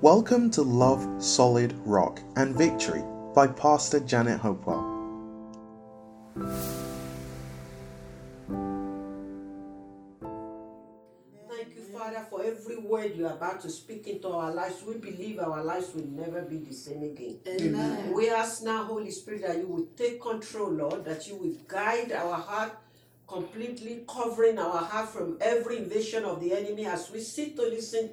[0.00, 3.02] Welcome to Love, Solid Rock and Victory
[3.34, 4.82] by Pastor Janet Hopewell.
[11.48, 14.82] Thank you, Father, for every word you're about to speak into our lives.
[14.86, 17.38] We believe our lives will never be the same again.
[17.46, 18.12] Amen.
[18.12, 22.12] We ask now, Holy Spirit, that you will take control, Lord, that you will guide
[22.12, 22.76] our heart,
[23.26, 28.10] completely covering our heart from every invasion of the enemy as we sit to listen.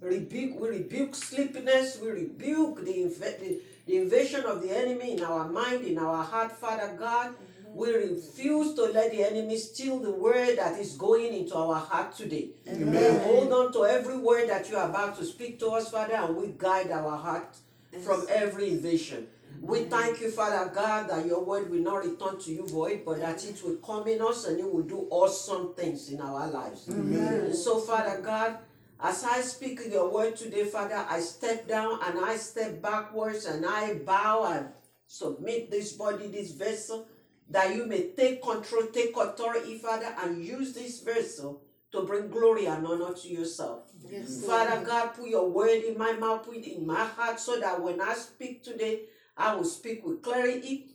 [0.00, 5.48] Rebuke, we rebuke sleepiness, we rebuke the, inv- the, invasion of the enemy in our
[5.48, 7.34] mind, in our heart, Father God.
[7.74, 12.16] We refuse to let the enemy steal the word that is going into our heart
[12.16, 12.50] today.
[12.66, 16.14] We hold on to every word that you are about to speak to us, Father,
[16.14, 17.56] and we guide our heart
[18.04, 19.26] from every invasion.
[19.60, 23.18] We thank you, Father God, that your word will not return to you void, but
[23.20, 26.86] that it will come in us and it will do awesome things in our lives.
[26.88, 28.58] And so, Father God,
[29.00, 33.64] as I speak your word today, Father, I step down and I step backwards and
[33.64, 34.68] I bow and
[35.06, 37.06] submit this body, this vessel,
[37.50, 42.66] that you may take control, take authority, Father, and use this vessel to bring glory
[42.66, 43.84] and honor to yourself.
[44.10, 47.58] Yes, Father God, put your word in my mouth, put it in my heart, so
[47.60, 49.02] that when I speak today,
[49.36, 50.88] I will speak with clarity,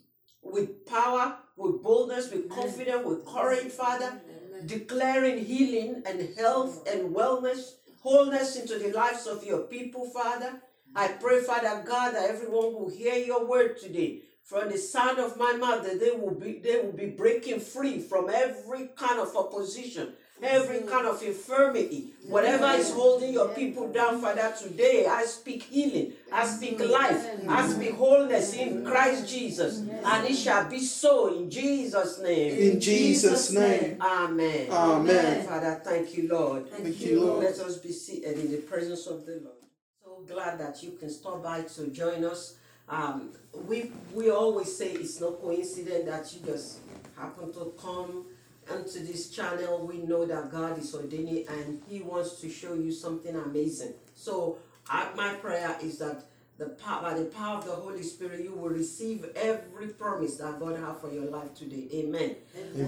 [0.44, 4.22] with power, with boldness, with confidence, with courage, Father,
[4.66, 7.72] declaring healing and health and wellness,
[8.04, 10.62] wholeness into the lives of your people, Father.
[10.96, 14.22] I pray, Father God, that everyone will hear your word today.
[14.44, 18.00] From the sound of my mouth, that they will be they will be breaking free
[18.00, 24.22] from every kind of opposition, every kind of infirmity, whatever is holding your people down,
[24.22, 24.53] Father.
[24.61, 30.36] Today, I speak healing, I speak life, I speak wholeness in Christ Jesus, and it
[30.36, 32.73] shall be so in Jesus' name.
[32.73, 33.97] In Jesus' name.
[34.02, 34.69] Amen.
[34.69, 35.47] Amen.
[35.47, 36.69] Father, thank you, Lord.
[36.69, 37.44] Thank you, Lord.
[37.44, 39.64] Let us be seated in the presence of the Lord.
[40.03, 42.58] So glad that you can stop by to join us.
[42.89, 43.31] Um,
[43.67, 46.80] we we always say it's no coincidence that you just
[47.15, 48.26] happen to come
[48.72, 49.86] onto this channel.
[49.86, 53.94] We know that God is ordaining and He wants to show you something amazing.
[54.16, 54.58] So
[54.90, 56.26] I, my prayer is that
[56.58, 60.60] the power, by the power of the Holy Spirit, you will receive every promise that
[60.60, 61.88] God has for your life today.
[61.94, 62.36] Amen.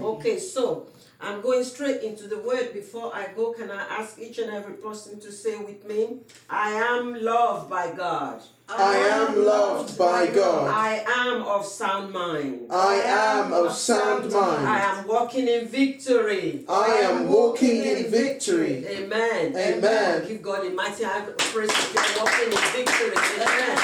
[0.02, 0.86] Okay, so
[1.20, 2.72] I'm going straight into the word.
[2.72, 6.18] Before I go, can I ask each and every person to say with me,
[6.48, 8.42] I am loved by God.
[8.68, 10.68] I am loved by God.
[10.68, 12.66] I am of sound mind.
[12.70, 14.68] I am of sound mind.
[14.68, 16.64] I am walking in victory.
[16.68, 18.84] I am walking in victory.
[18.86, 19.56] Amen.
[19.56, 20.26] Amen.
[20.26, 23.16] Give God a mighty hand of praise if you're walking in victory.
[23.40, 23.78] Amen.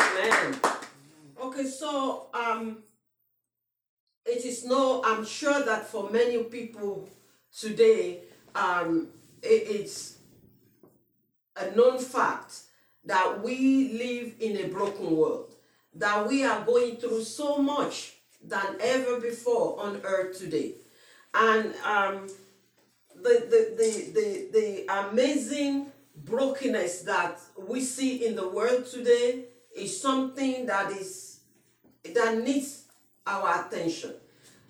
[0.00, 0.60] Amen.
[1.42, 2.78] Okay, so um
[4.28, 7.08] it is no, I'm sure that for many people
[7.52, 8.20] today,
[8.54, 9.08] um
[9.42, 10.16] it- it's
[11.56, 12.62] a known fact
[13.04, 15.54] that we live in a broken world,
[15.94, 20.74] that we are going through so much than ever before on earth today.
[21.34, 22.28] And um,
[23.16, 29.44] the, the, the, the, the amazing brokenness that we see in the world today
[29.76, 31.40] is something that is
[32.14, 32.84] that needs
[33.28, 34.14] our attention.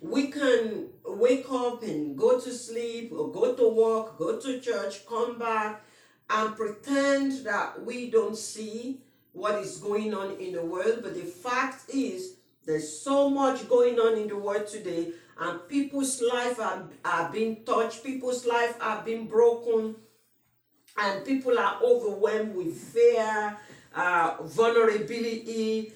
[0.01, 5.07] We can wake up and go to sleep or go to work, go to church,
[5.07, 5.83] come back,
[6.31, 9.01] and pretend that we don't see
[9.33, 11.01] what is going on in the world.
[11.03, 12.37] But the fact is,
[12.67, 17.65] there's so much going on in the world today, and people's life are, are being
[17.65, 19.97] touched, people's life are being broken,
[20.99, 23.57] and people are overwhelmed with fear,
[23.95, 25.93] uh, vulnerability,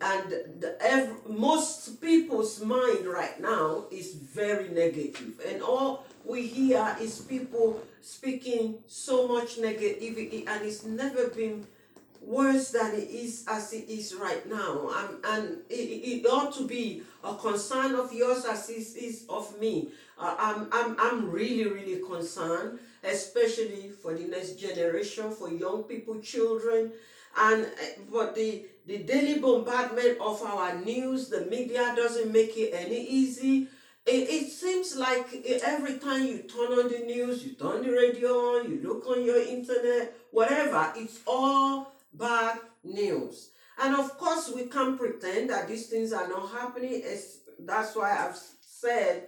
[0.00, 6.96] and the, ev- most people's mind right now is very negative, and all we hear
[7.00, 11.66] is people speaking so much negativity, and it's never been
[12.20, 14.90] worse than it is as it is right now.
[14.96, 19.24] And, and it, it it ought to be a concern of yours as it is
[19.28, 19.90] of me.
[20.18, 26.18] Uh, I'm, I'm, I'm really, really concerned, especially for the next generation, for young people,
[26.20, 26.92] children.
[27.38, 32.72] And uh, but the, the daily bombardment of our news, the media doesn't make it
[32.74, 33.68] any easy.
[34.06, 35.26] It, it seems like
[35.64, 39.24] every time you turn on the news, you turn the radio on, you look on
[39.24, 43.50] your internet, whatever, it's all bad news.
[43.78, 47.02] And of course, we can't pretend that these things are not happening.
[47.04, 49.24] It's, that's why I've said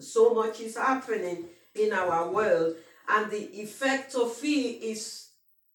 [0.00, 1.44] so much is happening
[1.74, 2.74] in our world,
[3.08, 5.28] and the effect of it is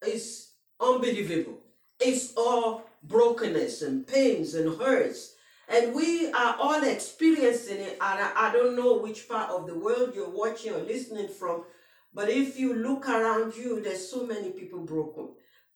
[0.06, 0.50] is
[0.80, 1.60] unbelievable.
[2.00, 5.36] It's all brokenness and pains and hurts.
[5.70, 7.98] And we are all experiencing it.
[8.00, 11.66] And I, don't know which part of the world you're watching or listening from,
[12.14, 15.30] but if you look around you, there's so many people broken.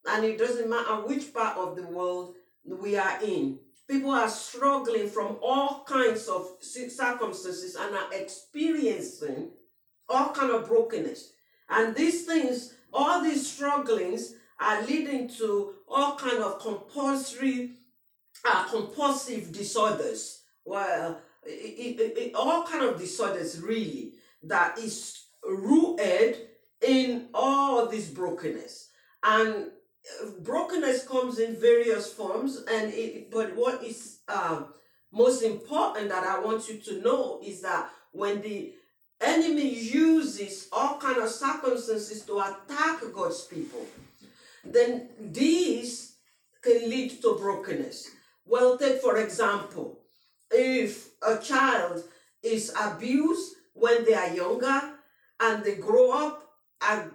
[0.07, 2.35] and it doesn't matter which part of the world
[2.65, 3.59] we are in.
[3.89, 9.49] People are struggling from all kinds of circumstances and are experiencing
[10.07, 11.33] all kind of brokenness.
[11.69, 17.71] And these things, all these strugglings are leading to all kind of compulsory,
[18.45, 20.43] uh, compulsive disorders.
[20.65, 26.37] Well, it, it, it, all kind of disorders really that is rooted
[26.81, 28.89] in all this brokenness.
[29.23, 29.67] And
[30.23, 34.63] uh, brokenness comes in various forms, and it, but what is uh,
[35.11, 38.73] most important that I want you to know is that when the
[39.19, 43.85] enemy uses all kind of circumstances to attack God's people,
[44.63, 46.15] then these
[46.61, 48.09] can lead to brokenness.
[48.45, 49.99] Well, take for example,
[50.51, 52.03] if a child
[52.43, 54.93] is abused when they are younger
[55.39, 56.43] and they grow up
[56.81, 57.11] and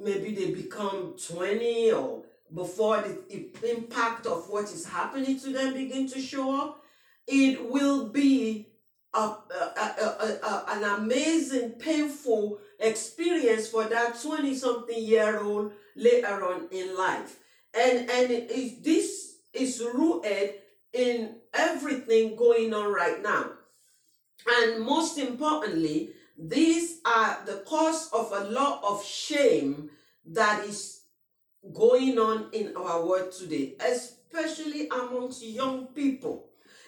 [0.00, 2.24] maybe they become 20 or
[2.54, 6.82] before the impact of what is happening to them begin to show up,
[7.26, 8.66] it will be
[9.14, 16.68] a, a, a, an amazing, painful experience for that 20 something year old later on
[16.70, 17.38] in life.
[17.74, 20.54] And, and is, this is rooted
[20.92, 23.50] in everything going on right now.
[24.46, 29.90] And most importantly, these are the cause of a lot of shame
[30.26, 31.00] that is
[31.74, 36.46] going on in our world today, especially amongst young people.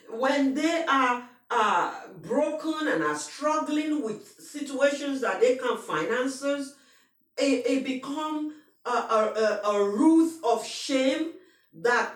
[0.09, 7.67] When they are uh, broken and are struggling with situations that they can't finance, it,
[7.67, 8.55] it become
[8.85, 11.33] a, a, a, a root of shame
[11.75, 12.13] that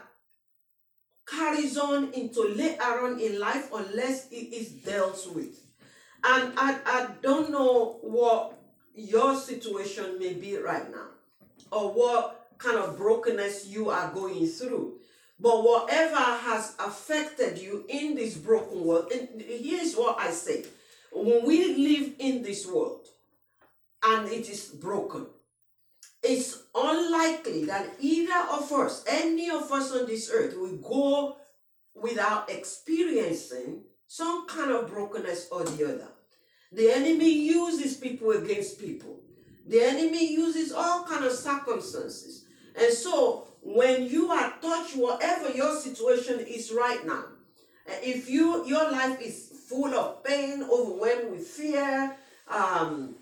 [1.26, 5.60] carries on into later on in life unless it is dealt with.
[6.22, 8.58] And I, I don't know what
[8.94, 11.08] your situation may be right now
[11.70, 14.94] or what kind of brokenness you are going through.
[15.38, 20.64] But whatever has affected you in this broken world, and here's what I say
[21.12, 23.06] when we live in this world
[24.04, 25.26] and it is broken,
[26.24, 31.36] it's unlikely that either of us, any of us on this earth, will go
[31.94, 36.08] without experiencing some kind of brokenness or the other.
[36.72, 39.20] The enemy uses people against people.
[39.66, 42.44] The enemy uses all kind of circumstances.
[42.74, 47.24] And so when you are touched, whatever your situation is right now,
[48.02, 52.16] if you your life is full of pain, overwhelmed with fear,
[52.48, 53.14] um,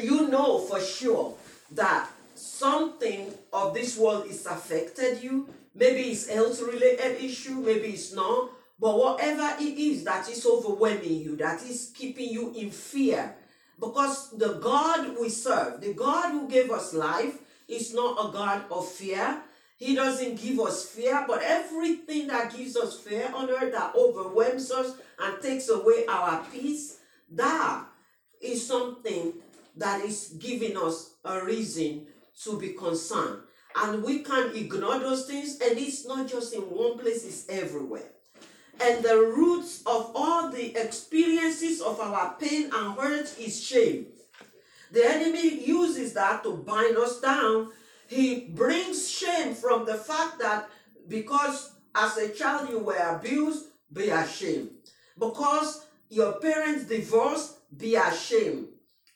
[0.00, 1.34] you know for sure
[1.72, 2.08] that
[2.38, 5.48] something of this world is affected you.
[5.74, 8.50] Maybe it's health related issue, maybe it's not.
[8.80, 13.34] But whatever it is that is overwhelming you, that is keeping you in fear,
[13.78, 18.64] because the God we serve, the God who gave us life, is not a God
[18.70, 19.42] of fear.
[19.76, 24.70] He doesn't give us fear, but everything that gives us fear on earth that overwhelms
[24.70, 26.98] us and takes away our peace,
[27.30, 27.84] that
[28.40, 29.34] is something
[29.76, 32.06] that is giving us a reason
[32.44, 33.42] to be concerned.
[33.76, 38.10] And we can't ignore those things, and it's not just in one place, it's everywhere.
[38.80, 44.06] And the roots of all the experiences of our pain and hurt is shame.
[44.92, 47.72] The enemy uses that to bind us down.
[48.06, 50.70] He brings shame from the fact that
[51.08, 54.70] because as a child you were abused, be ashamed.
[55.18, 58.68] Because your parents divorced, be ashamed.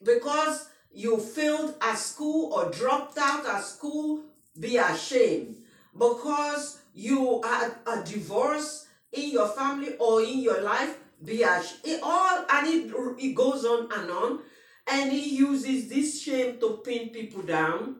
[0.03, 4.23] Because you failed at school or dropped out at school,
[4.59, 5.57] be ashamed.
[5.93, 11.81] Because you had a divorce in your family or in your life, be ashamed.
[11.85, 14.41] It all and it, it goes on and on.
[14.91, 17.97] And he uses this shame to pin people down.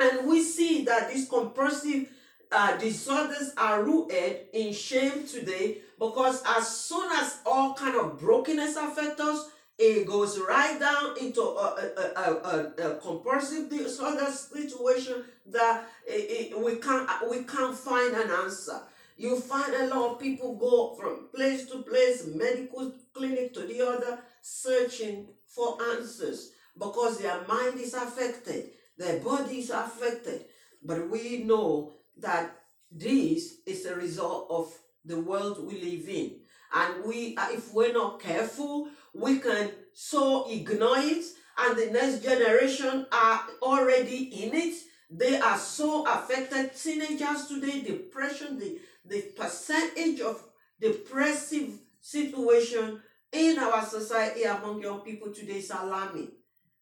[0.00, 2.08] And we see that these compulsive
[2.50, 8.76] uh, disorders are rooted in shame today because as soon as all kind of brokenness
[8.76, 9.50] affect us,
[9.80, 16.52] it goes right down into a, a, a, a, a compulsive disorder situation that it,
[16.52, 18.78] it, we can't we can't find an answer.
[19.16, 23.80] You find a lot of people go from place to place, medical clinic to the
[23.86, 30.44] other, searching for answers because their mind is affected, their body is affected.
[30.82, 32.54] But we know that
[32.90, 34.74] this is a result of
[35.06, 36.36] the world we live in.
[36.72, 41.24] And we, uh, if we're not careful, we can so ignore it
[41.58, 44.74] and the next generation are already in it.
[45.10, 46.74] They are so affected.
[46.74, 50.42] Teenagers today depression the the percentage of
[50.80, 53.02] depressive situation
[53.32, 56.28] in our society among young people today is alarming.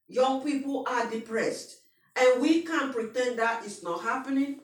[0.09, 1.81] Young people are depressed.
[2.17, 4.61] And we can pretend that it's not happening.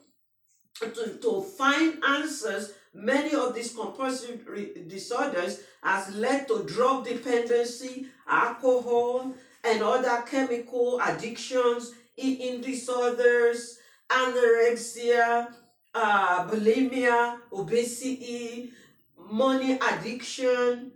[0.81, 4.47] To, to find answers, many of these compulsive
[4.87, 9.33] disorders has led to drug dependency, alcohol,
[9.63, 13.77] and other chemical addictions, eating disorders,
[14.09, 15.53] anorexia,
[15.93, 18.71] uh, bulimia, obesity,
[19.17, 20.91] money addiction,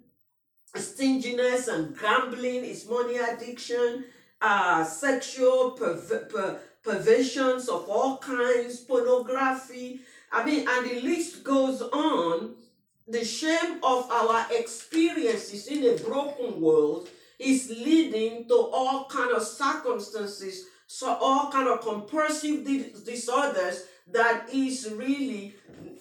[0.76, 4.06] stinginess and gambling is money addiction,
[4.42, 10.02] uh, sexual per- per- perversions of all kinds, pornography.
[10.32, 12.56] I mean, and the list goes on.
[13.08, 17.10] The shame of our experiences in a broken world
[17.40, 22.64] is leading to all kind of circumstances, so all kind of compulsive
[23.06, 25.56] disorders that is really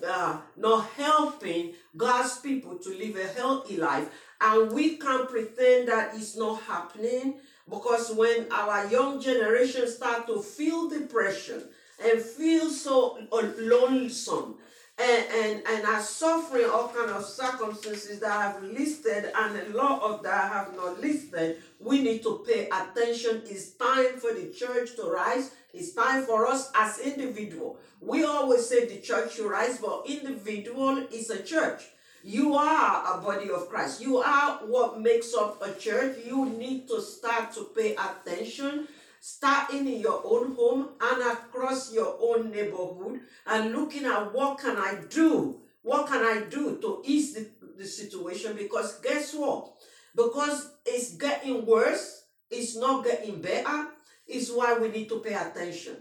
[0.07, 4.11] uh, not helping God's people to live a healthy life.
[4.41, 10.41] And we can't pretend that it's not happening because when our young generation start to
[10.41, 11.65] feel depression
[11.99, 13.19] and feel so
[13.59, 14.57] lonesome
[14.99, 19.77] and, and, and are suffering all kind of circumstances that I have listed and a
[19.77, 23.43] lot of that I have not listed, we need to pay attention.
[23.47, 25.53] It's time for the church to rise.
[25.73, 27.79] It's time for us as individual.
[28.01, 31.85] We always say the church should rise, but individual is a church.
[32.25, 34.01] You are a body of Christ.
[34.01, 36.19] You are what makes up a church.
[36.27, 38.89] You need to start to pay attention
[39.21, 44.77] starting in your own home and across your own neighborhood and looking at what can
[44.77, 45.61] I do?
[45.83, 48.57] What can I do to ease the, the situation?
[48.57, 49.73] Because guess what?
[50.15, 53.89] Because it's getting worse, it's not getting better,
[54.27, 55.97] is why we need to pay attention.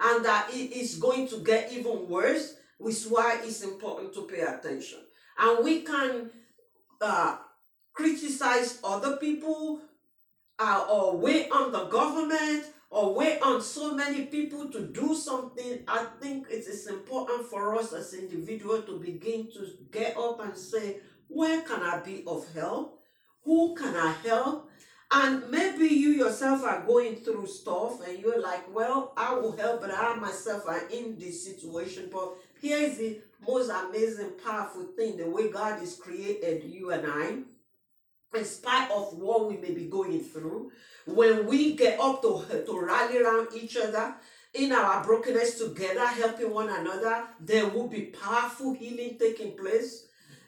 [0.00, 4.22] And that it is going to get even worse, which is why it's important to
[4.22, 4.98] pay attention.
[5.38, 6.30] And we can
[7.00, 7.38] uh,
[7.92, 9.80] criticize other people
[10.58, 15.80] uh, or wait on the government or wait on so many people to do something,
[15.88, 20.56] I think it is important for us as individuals to begin to get up and
[20.56, 23.00] say, where can I be of help?
[23.44, 24.70] Who can I help?
[25.10, 29.80] And maybe you yourself are going through stuff and you're like, well, I will help,
[29.80, 32.08] but I myself are in this situation.
[32.12, 37.06] But here is the most amazing, powerful thing the way God has created you and
[37.06, 37.38] I
[38.34, 40.72] in spite of what we may be going through,
[41.06, 44.14] when we get up to, to rally around each other
[44.54, 50.06] in our brokenness together, helping one another, there will be powerful healing taking place.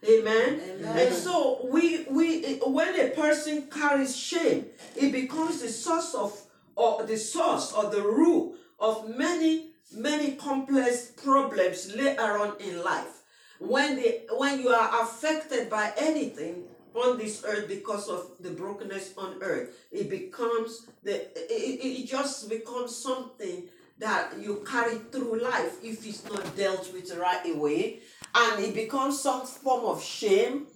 [0.08, 0.60] Amen.
[0.62, 0.98] Amen.
[0.98, 6.40] And so we we when a person carries shame, it becomes the source of
[6.76, 13.22] or the source or the root of many many complex problems later on in life.
[13.58, 16.64] When they when you are affected by anything,
[16.96, 19.76] on this earth because of the brokenness on earth.
[19.92, 23.64] It becomes the it, it just becomes something
[23.98, 28.00] that you carry through life if it's not dealt with right away.
[28.34, 30.66] And it becomes some form of shame.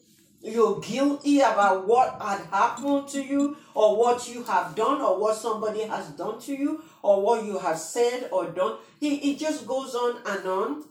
[0.42, 5.36] You're guilty about what had happened to you, or what you have done, or what
[5.36, 8.78] somebody has done to you, or what you have said or done.
[9.02, 10.84] It, it just goes on and on.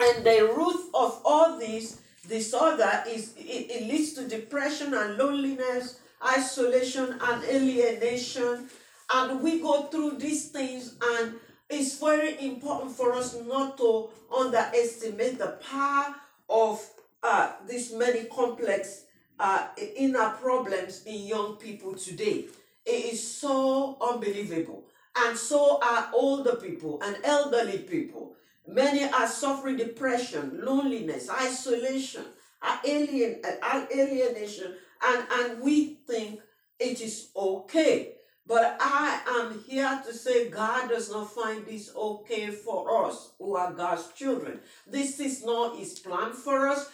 [0.00, 6.00] And the root of all this disorder is it, it leads to depression and loneliness,
[6.24, 8.68] isolation and alienation.
[9.12, 11.34] And we go through these things, and
[11.70, 16.14] it's very important for us not to underestimate the power
[16.48, 16.84] of
[17.22, 19.04] uh, these many complex
[19.38, 22.46] uh, inner problems in young people today.
[22.84, 24.84] It is so unbelievable.
[25.16, 28.36] And so are older people and elderly people.
[28.66, 32.24] Many are suffering depression, loneliness, isolation,
[32.84, 36.40] alien, alienation, and, and we think
[36.78, 38.14] it is okay.
[38.46, 43.56] But I am here to say God does not find this okay for us who
[43.56, 44.60] are God's children.
[44.86, 46.88] This is not His plan for us.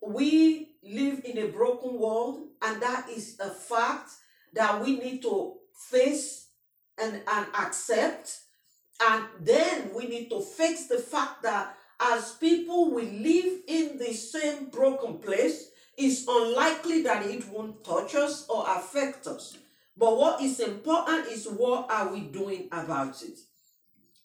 [0.00, 4.10] We live in a broken world, and that is a fact
[4.52, 5.54] that we need to
[5.90, 6.48] face
[7.00, 8.40] and, and accept
[9.02, 14.12] and then we need to fix the fact that as people we live in the
[14.12, 19.56] same broken place, it's unlikely that it won't touch us or affect us.
[19.96, 23.38] But what is important is what are we doing about it?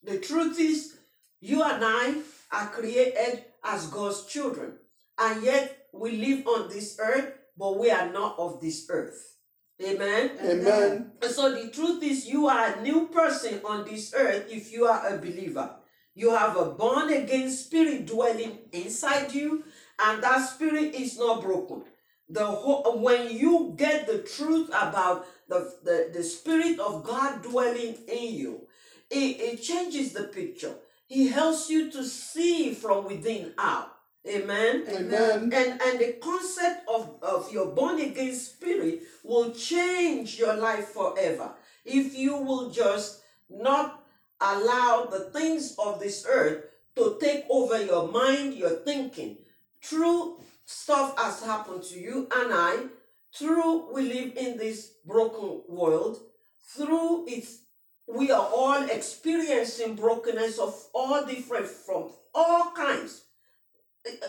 [0.04, 0.98] The truth is,
[1.42, 2.16] you and I
[2.52, 4.74] are created as God's children,
[5.18, 9.36] and yet we live on this earth, but we are not of this earth.
[9.82, 10.32] Amen.
[10.44, 11.12] Amen.
[11.22, 14.86] And so the truth is, you are a new person on this earth if you
[14.86, 15.76] are a believer.
[16.16, 19.64] You have a born again spirit dwelling inside you,
[20.00, 21.84] and that spirit is not broken.
[22.28, 27.96] The whole, when you get the truth about the, the, the spirit of God dwelling
[28.08, 28.68] in you,
[29.10, 30.76] it, it changes the picture.
[31.08, 33.96] He helps you to see from within out.
[34.28, 34.84] Amen.
[34.90, 35.52] Amen.
[35.54, 41.54] And and the concept of, of your born again spirit will change your life forever.
[41.86, 44.04] If you will just not
[44.42, 49.38] allow the things of this earth to take over your mind, your thinking.
[49.82, 52.88] True stuff has happened to you and I.
[53.34, 56.20] True, we live in this broken world.
[56.62, 57.48] Through it,
[58.08, 63.24] we are all experiencing brokenness of all different from all kinds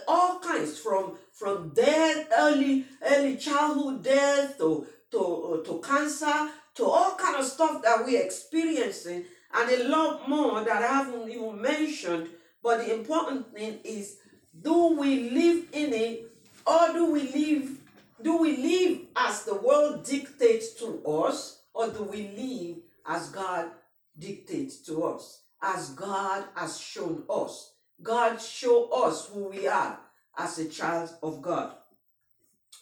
[0.08, 6.84] all kinds from from death early early childhood death to to uh, to cancer to
[6.84, 9.24] all kind of stuff that we're experiencing
[9.54, 12.28] and a lot more that i haven't even mentioned.
[12.62, 14.18] But the important thing is
[14.60, 16.30] do we live in it
[16.66, 17.78] or do we live
[18.22, 23.70] do we live as the world dictates to us or do we live as god
[24.18, 27.72] dictates to us as god has shown us
[28.02, 29.99] God show us who we are
[30.38, 31.75] as a child of God.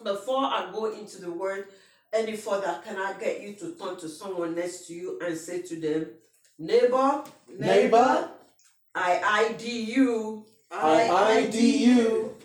[0.02, 1.66] Before I go into the word
[2.12, 5.62] any further, can I get you to turn to someone next to you and say
[5.62, 6.06] to them,
[6.58, 7.24] neighbor,
[7.58, 8.30] Neighbor,
[8.94, 12.36] I ID you, I ID you.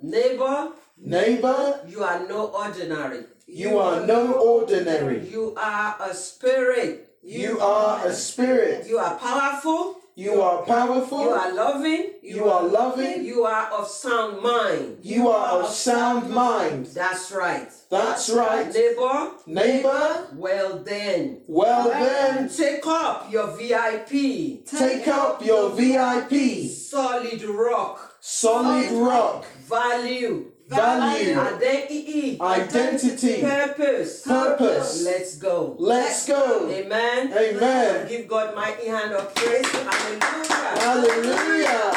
[0.00, 3.24] neighbor, Neighbor, you are no ordinary.
[3.46, 5.28] you are no ordinary.
[5.28, 7.10] You are a spirit.
[7.22, 8.86] You are a spirit.
[8.88, 10.00] You are powerful.
[10.16, 11.22] You are powerful.
[11.22, 12.12] You are loving.
[12.22, 13.24] You are loving.
[13.24, 14.98] You are of sound mind.
[15.02, 16.86] You are of sound mind.
[16.86, 17.68] That's right.
[17.90, 18.72] That's right.
[18.72, 26.70] Neighbor, Neighbor, well then, well then, take up your VIP, take up your VIP.
[26.70, 29.44] solid rock, Solid rock.
[29.66, 31.38] value, Value.
[31.38, 33.40] identity, Identity.
[33.42, 34.22] purpose.
[34.22, 35.04] Purpose.
[35.04, 35.76] Let's go.
[35.78, 36.70] Let's go.
[36.70, 37.32] Amen.
[37.36, 38.08] Amen.
[38.08, 39.66] Give God mighty hand of praise.
[39.66, 40.80] Hallelujah.
[40.80, 41.92] Hallelujah.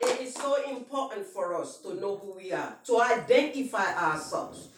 [0.00, 4.68] It is so important for us to know who we are, to identify ourselves.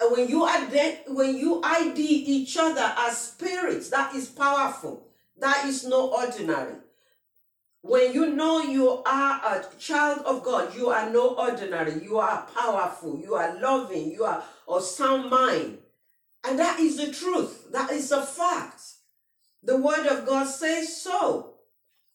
[0.00, 5.06] And when you ident- when you ID each other as spirits, that is powerful.
[5.38, 6.74] That is no ordinary.
[7.86, 12.02] When you know you are a child of God, you are no ordinary.
[12.02, 13.20] You are powerful.
[13.20, 14.10] You are loving.
[14.10, 15.78] You are of sound mind.
[16.44, 17.70] And that is the truth.
[17.72, 18.82] That is a fact.
[19.62, 21.54] The word of God says so.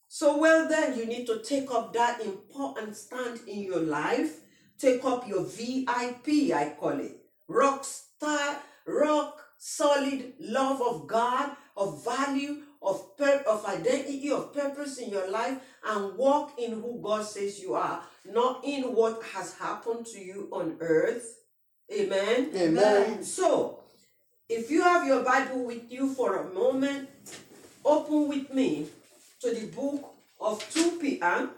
[0.10, 4.42] So, well, then, you need to take up that important stand in your life.
[4.78, 7.18] Take up your VIP, I call it.
[7.48, 14.98] Rock star, rock solid love of God, of value, of, pur- of identity, of purpose
[14.98, 19.54] in your life, and walk in who God says you are, not in what has
[19.56, 21.38] happened to you on earth.
[21.94, 22.50] Amen.
[22.56, 23.24] Amen.
[23.24, 23.80] So,
[24.50, 27.10] if you have your Bible with you for a moment,
[27.86, 28.88] open with me
[29.42, 31.50] to the book of 2 Peter.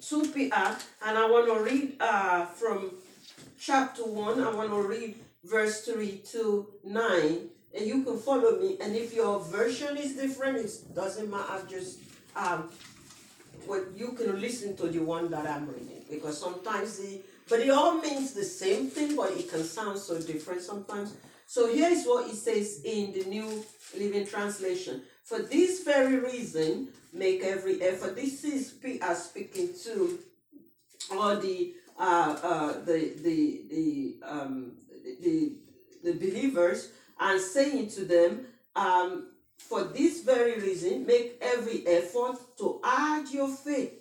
[0.00, 2.92] 2 Peter, and I want to read uh, from
[3.58, 4.40] chapter 1.
[4.40, 7.38] I want to read verse 3 to 9,
[7.76, 8.76] and you can follow me.
[8.80, 12.00] And if your version is different, it doesn't matter, just
[12.36, 12.70] um,
[13.66, 17.70] what you can listen to the one that I'm reading because sometimes the but it
[17.70, 21.16] all means the same thing, but it can sound so different sometimes.
[21.48, 23.64] So here is what it says in the New
[23.98, 25.02] Living Translation.
[25.24, 28.14] For this very reason, make every effort.
[28.14, 30.20] This is Peter speaking to
[31.10, 34.72] all the uh, uh, the the the um,
[35.20, 35.54] the
[36.04, 39.28] the believers and saying to them, um,
[39.58, 43.92] for this very reason, make every effort to add your faith,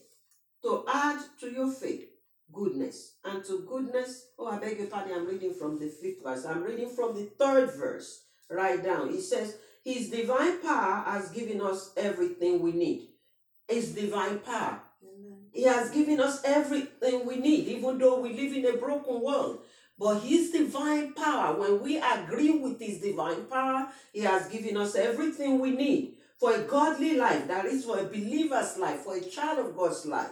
[0.63, 2.10] to add to your faith
[2.51, 4.27] goodness, and to goodness.
[4.38, 6.45] Oh, I beg your pardon, I'm reading from the fifth verse.
[6.45, 8.23] I'm reading from the third verse.
[8.49, 9.10] Right down.
[9.10, 13.10] It says, His divine power has given us everything we need.
[13.67, 14.82] His divine power.
[15.51, 19.60] He has given us everything we need, even though we live in a broken world.
[19.99, 24.95] But His divine power, when we agree with His divine power, He has given us
[24.95, 29.21] everything we need for a godly life, that is, for a believer's life, for a
[29.21, 30.31] child of God's life.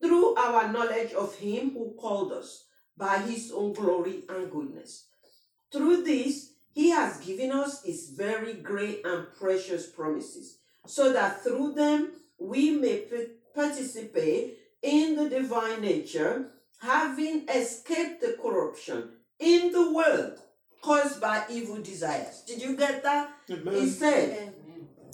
[0.00, 2.64] Through our knowledge of Him who called us
[2.96, 5.08] by His own glory and goodness.
[5.70, 10.56] Through this, He has given us His very great and precious promises,
[10.86, 13.04] so that through them we may
[13.54, 16.51] participate in the divine nature,
[16.82, 20.38] having escaped the corruption in the world
[20.82, 22.42] caused by evil desires.
[22.46, 23.30] Did you get that?
[23.46, 23.88] He Amen.
[23.88, 24.54] said,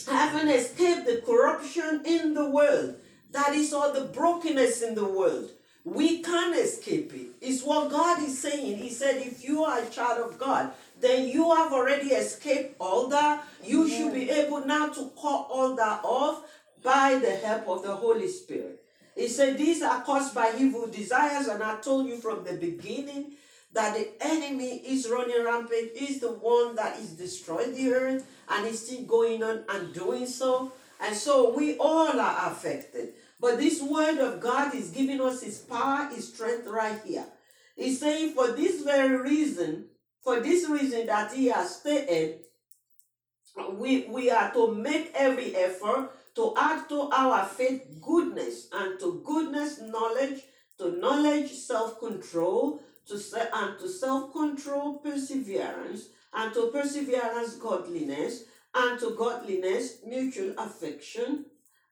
[0.08, 2.96] having escaped the corruption in the world,
[3.32, 5.50] that is all the brokenness in the world.
[5.84, 7.28] We can't escape it.
[7.42, 8.78] It's what God is saying.
[8.78, 13.08] He said, if you are a child of God, then you have already escaped all
[13.08, 13.44] that.
[13.62, 16.44] You should be able now to cut all that off
[16.82, 18.82] by the help of the Holy Spirit.
[19.18, 23.32] He said, These are caused by evil desires, and I told you from the beginning
[23.72, 28.64] that the enemy is running rampant, is the one that is destroying the earth, and
[28.64, 30.70] is still going on and doing so.
[31.00, 33.14] And so we all are affected.
[33.40, 37.26] But this word of God is giving us his power, his strength right here.
[37.74, 39.86] He's saying, for this very reason,
[40.22, 42.44] for this reason that he has stated,
[43.72, 49.20] we, we are to make every effort to add to our faith goodness, and to
[49.26, 50.42] goodness, knowledge,
[50.78, 58.44] to knowledge, self control, to se- and to self control, perseverance, and to perseverance, godliness,
[58.72, 61.46] and to godliness, mutual affection,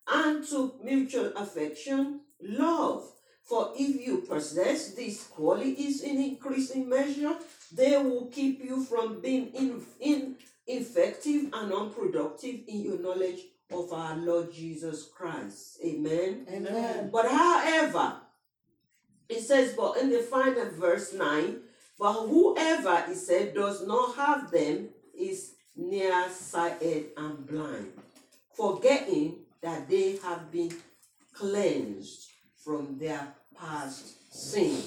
[0.06, 3.02] and to mutual affection, love.
[3.42, 7.35] For if you possess these qualities in increasing measure,
[7.72, 10.37] they will keep you from being in, in,
[10.68, 15.79] effective and unproductive in your knowledge of our Lord Jesus Christ.
[15.85, 16.46] Amen.
[16.50, 17.11] Amen.
[17.12, 18.16] But however,
[19.29, 21.59] it says, but in the final verse 9,
[21.98, 27.92] but whoever, he said, does not have them is nearsighted and blind,
[28.55, 30.72] forgetting that they have been
[31.33, 32.29] cleansed
[32.62, 34.83] from their past sin.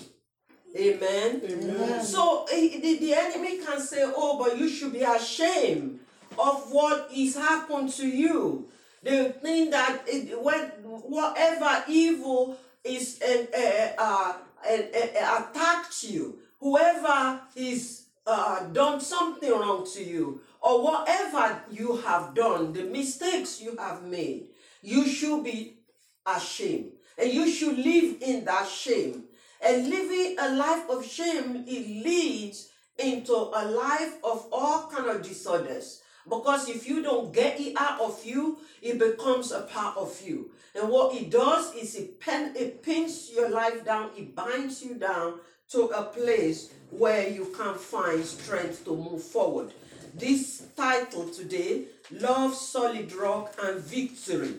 [0.78, 1.42] Amen.
[1.44, 2.04] Amen.
[2.04, 5.99] So eh, the, the enemy can say, Oh, but you should be ashamed
[6.39, 8.69] of what is happened to you.
[9.04, 14.34] The thing that it, when whatever evil is uh, uh, uh,
[14.65, 22.34] uh, attacked you, whoever is uh, done something wrong to you, or whatever you have
[22.36, 24.47] done, the mistakes you have made,
[24.82, 25.78] you should be
[26.25, 26.91] ashamed.
[27.17, 29.23] And you should live in that shame.
[29.62, 35.21] And living a life of shame, it leads into a life of all kind of
[35.21, 36.02] disorders.
[36.30, 40.52] Because if you don't get it out of you, it becomes a part of you.
[40.76, 44.96] And what it does is it, pen, it pins your life down, it binds you
[44.96, 45.39] down
[45.72, 49.74] to a place where you can't find strength to move forward.
[50.13, 54.56] This title today, Love, Solid Rock, and Victory.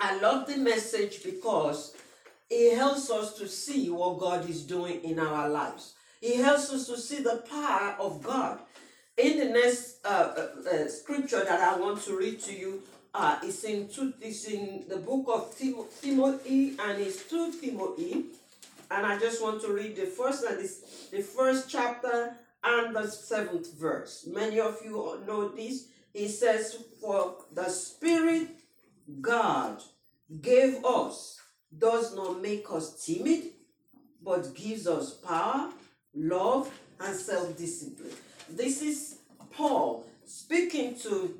[0.00, 1.94] I love the message because
[2.48, 5.94] it helps us to see what God is doing in our lives.
[6.20, 8.58] It helps us to see the power of God.
[9.20, 13.38] In the next uh, uh, uh, scripture that I want to read to you, uh,
[13.42, 18.24] it's in two, it's in the book of Tim- Timothy, and it's two Timothy,
[18.90, 23.08] and I just want to read the first and this, the first chapter and the
[23.08, 24.26] seventh verse.
[24.26, 25.88] Many of you know this.
[26.14, 28.48] It says, "For the Spirit
[29.20, 29.82] God
[30.40, 31.38] gave us
[31.76, 33.52] does not make us timid,
[34.22, 35.70] but gives us power,
[36.14, 38.16] love, and self discipline.
[38.50, 39.18] This is
[39.52, 41.38] Paul speaking to,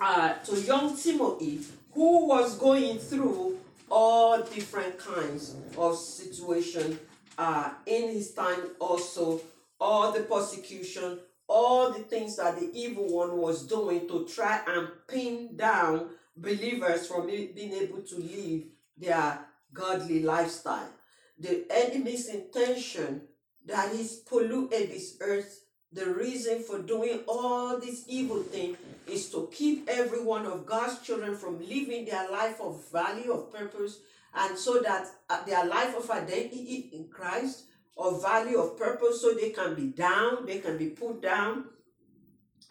[0.00, 1.60] uh, to young Timothy,
[1.92, 6.98] who was going through all different kinds of situation
[7.38, 9.40] uh, in his time, also,
[9.80, 14.88] all the persecution, all the things that the evil one was doing to try and
[15.06, 18.64] pin down believers from being able to live
[18.96, 19.38] their
[19.72, 20.90] godly lifestyle.
[21.38, 23.22] The enemy's intention
[23.66, 29.48] that he's polluted this earth, the reason for doing all this evil thing is to
[29.52, 34.00] keep every one of God's children from living their life of value, of purpose,
[34.34, 37.64] and so that uh, their life of identity in Christ,
[37.96, 41.64] of value, of purpose, so they can be down, they can be put down.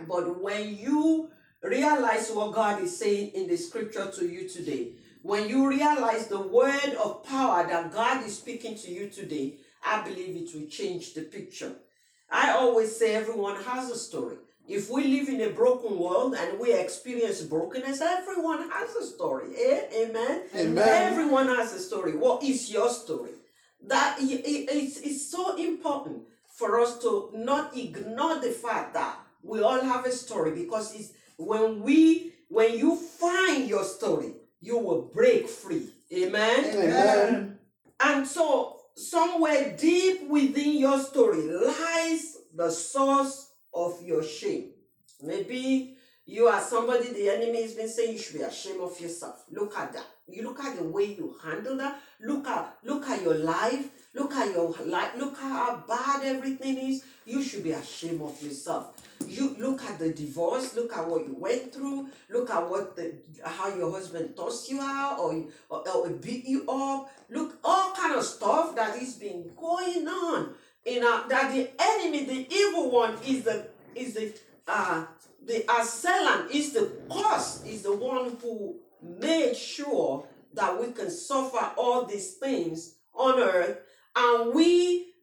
[0.08, 1.32] But when you
[1.64, 4.92] realize what God is saying in the scripture to you today,
[5.24, 10.04] when you realize the word of power that God is speaking to you today, I
[10.04, 11.74] believe it will change the picture.
[12.32, 14.38] I always say everyone has a story.
[14.68, 19.56] If we live in a broken world and we experience brokenness, everyone has a story.
[19.56, 19.82] Eh?
[19.96, 20.42] Amen?
[20.54, 21.12] Amen.
[21.12, 22.18] Everyone has a story.
[22.18, 23.32] What is your story?
[23.88, 29.80] That it's, it's so important for us to not ignore the fact that we all
[29.80, 35.48] have a story because it's when we when you find your story, you will break
[35.48, 35.90] free.
[36.14, 36.66] Amen.
[36.66, 37.60] Amen.
[38.00, 44.72] And so, somewhere deep within your story lies the source of your shame.
[45.22, 49.46] Maybe you are somebody the enemy has been saying you should be ashamed of yourself.
[49.52, 50.06] Look at that.
[50.28, 52.02] You look at the way you handle that.
[52.20, 53.88] Look at look at your life.
[54.14, 55.12] Look at your life.
[55.18, 57.04] Look at how bad everything is.
[57.26, 58.94] You should be ashamed of yourself.
[59.28, 60.76] You look at the divorce.
[60.76, 62.08] Look at what you went through.
[62.30, 66.70] Look at what the how your husband tossed you out or or, or beat you
[66.70, 67.12] up.
[67.30, 70.54] Look all kind of stuff that is been going on
[70.86, 74.34] in our, that the enemy, the evil one, is the is the
[74.68, 75.06] uh
[75.46, 81.72] the assailant, is the cause, is the one who made sure that we can suffer
[81.78, 83.80] all these things on earth,
[84.18, 85.14] and we,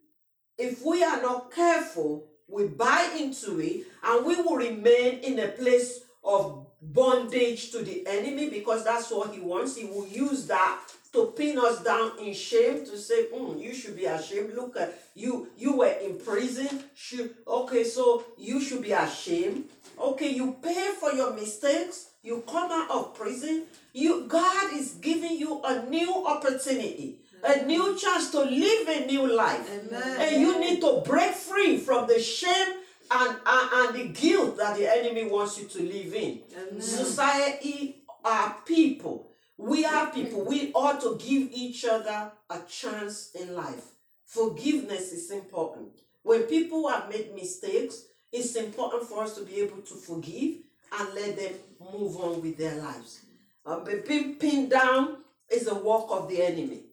[0.57, 5.48] if we are not careful, we buy into it, and we will remain in a
[5.48, 9.76] place of bondage to the enemy because that's what he wants.
[9.76, 10.80] He will use that
[11.12, 14.54] to pin us down in shame to say, mm, you should be ashamed.
[14.54, 16.85] Look at you, you were in prison.
[16.94, 19.64] Should okay, so you should be ashamed.
[19.98, 23.64] Okay, you pay for your mistakes, you come out of prison.
[23.92, 27.20] You God is giving you a new opportunity.
[27.44, 29.68] A new chance to live a new life.
[29.70, 30.16] Amen.
[30.20, 32.74] And you need to break free from the shame
[33.11, 36.40] and, and, and the guilt that the enemy wants you to live in.
[36.57, 36.80] Amen.
[36.80, 39.30] Society are people.
[39.59, 40.44] We are people.
[40.44, 43.85] We ought to give each other a chance in life.
[44.24, 45.90] Forgiveness is important.
[46.22, 50.54] When people have made mistakes, it's important for us to be able to forgive
[50.98, 51.52] and let them
[51.92, 53.20] move on with their lives.
[53.66, 55.18] Uh, being pinned down
[55.50, 56.84] is a work of the enemy.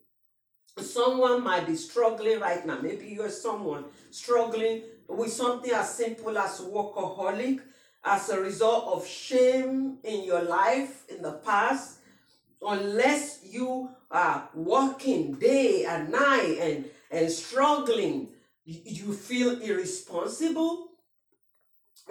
[0.79, 2.79] Someone might be struggling right now.
[2.81, 7.59] Maybe you're someone struggling with something as simple as workaholic
[8.03, 11.97] as a result of shame in your life in the past.
[12.61, 18.29] Unless you are working day and night and, and struggling,
[18.65, 20.87] you feel irresponsible.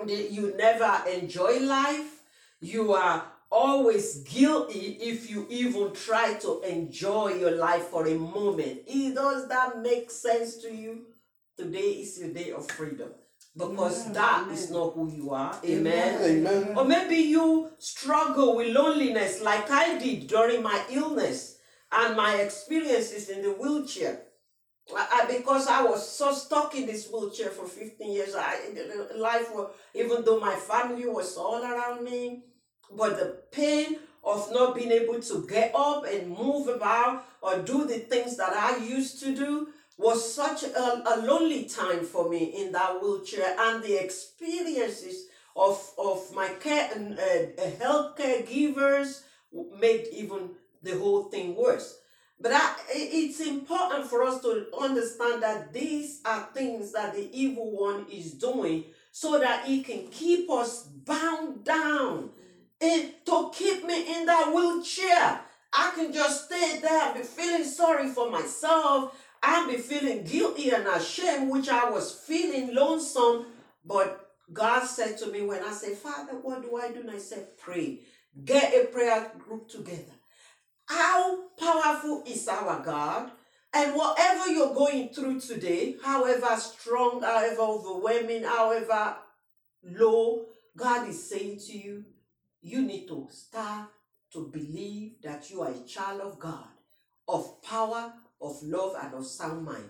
[0.06, 2.22] You never enjoy life.
[2.60, 8.86] You are always guilty if you even try to enjoy your life for a moment.
[8.86, 11.06] Does that make sense to you?
[11.56, 13.10] Today is your day of freedom
[13.56, 14.12] because Amen.
[14.14, 14.54] that Amen.
[14.54, 15.58] is not who you are.
[15.64, 16.22] Amen.
[16.22, 16.78] Amen.
[16.78, 21.58] Or maybe you struggle with loneliness like I did during my illness
[21.92, 24.22] and my experiences in the wheelchair.
[24.96, 28.56] I, I- because I was so stuck in this wheelchair for 15 years, I,
[29.16, 32.44] life was, even though my family was all around me,
[32.96, 37.86] but the pain of not being able to get up and move about or do
[37.86, 42.44] the things that I used to do was such a, a lonely time for me
[42.64, 45.26] in that wheelchair and the experiences
[45.56, 49.22] of, of my care and uh, health caregivers
[49.78, 50.50] made even
[50.82, 51.98] the whole thing worse.
[52.40, 57.70] But i- it's important for us to understand that these are things that the evil
[57.70, 62.30] one is doing so that he can keep us bound down
[62.80, 65.40] and to keep me in that wheelchair.
[65.72, 70.70] I can just stay there and be feeling sorry for myself and be feeling guilty
[70.70, 73.46] and ashamed, which I was feeling lonesome.
[73.84, 77.00] But God said to me when I said, Father, what do I do?
[77.00, 78.00] And I said, pray.
[78.44, 80.12] Get a prayer group together.
[80.86, 83.30] How powerful is our God?
[83.72, 89.16] And whatever you're going through today, however strong, however overwhelming, however
[89.84, 92.04] low, God is saying to you,
[92.62, 93.88] you need to start
[94.32, 96.68] to believe that you are a child of God,
[97.26, 99.88] of power, of love, and of sound mind.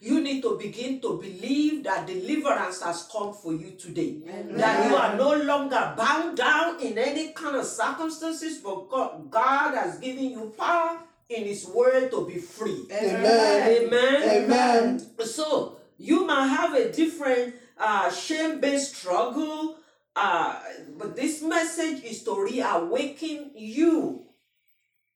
[0.00, 4.20] You need to begin to believe that deliverance has come for you today.
[4.26, 4.56] Amen.
[4.56, 9.74] That you are no longer bound down in any kind of circumstances, but God, God
[9.76, 12.84] has given you power in His word to be free.
[12.90, 13.84] Amen.
[13.84, 14.44] Amen.
[14.44, 15.06] Amen.
[15.24, 19.76] So you might have a different uh, shame-based struggle,
[20.14, 20.60] uh,
[20.98, 24.26] but this message is to reawaken you,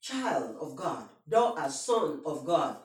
[0.00, 2.76] child of God, thou daughter, son of God.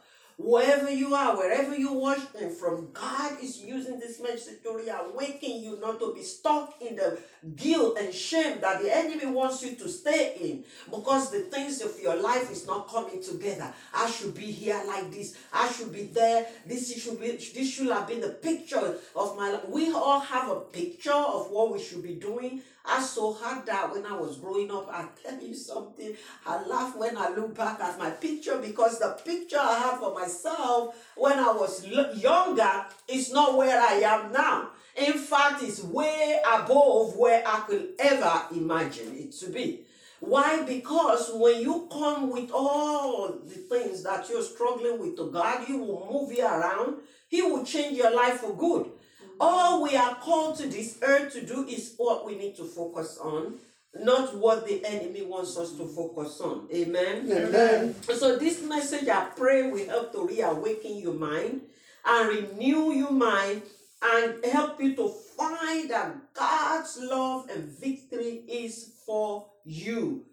[0.43, 5.79] Wherever you are, wherever you're watching from, God is using this message to reawaken you
[5.79, 7.19] not to be stuck in the
[7.55, 11.99] guilt and shame that the enemy wants you to stay in because the things of
[12.01, 13.71] your life is not coming together.
[13.93, 15.37] I should be here like this.
[15.53, 16.47] I should be there.
[16.65, 17.31] This should be.
[17.31, 19.69] This should have been the picture of my life.
[19.69, 22.61] We all have a picture of what we should be doing.
[22.85, 24.89] I so had that when I was growing up.
[24.91, 26.15] I tell you something.
[26.45, 30.13] I laugh when I look back at my picture because the picture I have for
[30.13, 34.69] myself when I was younger is not where I am now.
[34.95, 39.85] In fact, it's way above where I could ever imagine it to be.
[40.19, 40.63] Why?
[40.63, 45.73] Because when you come with all the things that you're struggling with to God, He
[45.73, 46.97] will move you around.
[47.27, 48.91] He will change your life for good.
[49.39, 53.17] All we are called to this earth to do is what we need to focus
[53.21, 53.55] on,
[53.95, 56.67] not what the enemy wants us to focus on.
[56.73, 57.31] Amen.
[57.31, 57.95] Amen.
[58.03, 61.61] So this message, I pray, will help to reawaken your mind
[62.05, 63.63] and renew your mind
[64.01, 70.25] and help you to find that God's love and victory is for you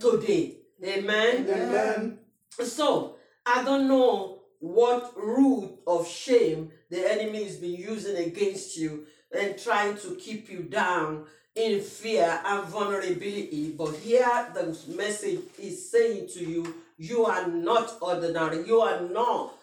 [0.00, 0.56] today.
[0.84, 1.46] Amen.
[1.48, 2.18] Amen.
[2.62, 9.06] So I don't know what root of shame the enemy has been using against you
[9.36, 13.74] and trying to keep you down in fear and vulnerability.
[13.76, 18.66] But here the message is saying to you, you are not ordinary.
[18.66, 19.54] You are not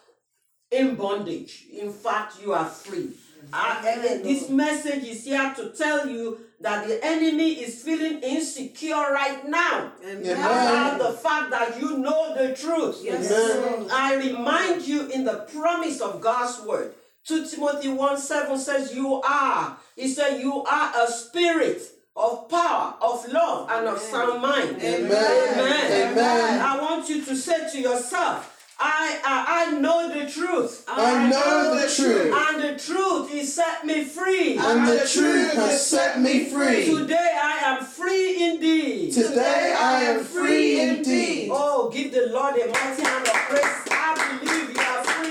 [0.70, 1.64] in bondage.
[1.72, 3.10] In fact, you are free.
[3.52, 8.20] Uh, and and this message is here to tell you that the enemy is feeling
[8.20, 13.00] insecure right now about the fact that you know the truth.
[13.02, 13.32] Yes.
[13.32, 13.88] Amen.
[13.90, 16.94] I remind you in the promise of God's word.
[17.26, 19.76] 2 Timothy 1 7 says, You are.
[19.96, 21.80] He said, You are a spirit
[22.16, 24.76] of power, of love, and of sound mind.
[24.82, 25.10] Amen.
[25.10, 26.12] Amen.
[26.12, 26.60] Amen.
[26.60, 28.48] I want you to say to yourself,
[28.84, 30.84] I, I, I know the truth.
[30.88, 34.58] I know the truth, And the truth is set me free.
[34.58, 36.86] and the truth has set me free.
[36.86, 39.12] Today I am free indeed.
[39.12, 41.50] Today I am free indeed.
[41.52, 43.86] Oh, give the Lord a mighty hand of praise.
[43.92, 45.30] I believe you are free.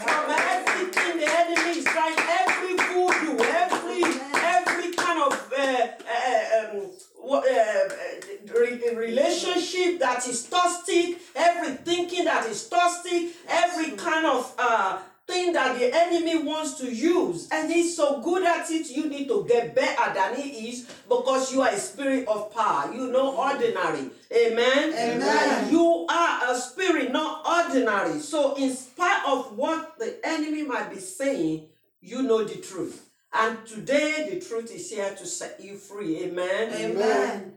[0.00, 4.02] From everything the enemy is trying, every voodoo, every
[4.40, 10.26] every kind of uh, uh, um, what, uh, uh, re- Eh, eh, eh, relationship that
[10.26, 16.42] is toxic, every thinking that is toxic, every kind of uh, thing that the enemy
[16.42, 20.34] wants to use, and he's so good at it, you need to get better than
[20.34, 22.92] he is because you are a spirit of power.
[22.92, 24.10] You know ordinary.
[24.32, 24.92] Amen.
[24.92, 25.70] Amen.
[25.70, 28.18] You are a spirit, not ordinary.
[28.18, 31.68] So, in spite of what the enemy might be saying,
[32.00, 33.09] you know the truth.
[33.32, 36.24] And today, the truth is here to set you free.
[36.24, 36.72] Amen.
[36.72, 37.52] Amen.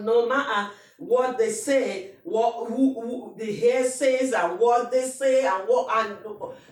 [0.00, 5.46] No matter what they say, what who, who the hair says, and what they say,
[5.46, 6.16] and what and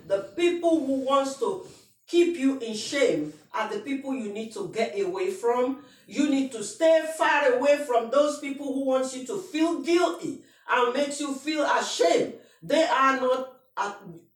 [0.06, 1.66] the people who wants to
[2.06, 5.84] keep you in shame are the people you need to get away from.
[6.06, 10.42] You need to stay far away from those people who wants you to feel guilty
[10.70, 12.34] and makes you feel ashamed.
[12.62, 13.50] They are not.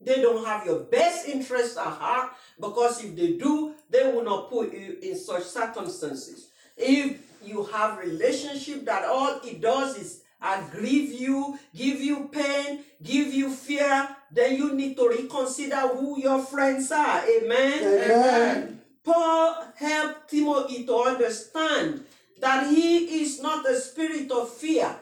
[0.00, 2.30] They don't have your best interests at heart
[2.61, 6.50] because if they do, they will not put you in such circumstances.
[6.76, 13.32] If you have relationship that all it does is aggrieve you, give you pain, give
[13.34, 17.24] you fear, then you need to reconsider who your friends are.
[17.26, 17.82] Amen.
[17.82, 18.80] Amen.
[19.02, 22.04] Paul helped Timothy to understand
[22.40, 24.94] that he is not a spirit of fear.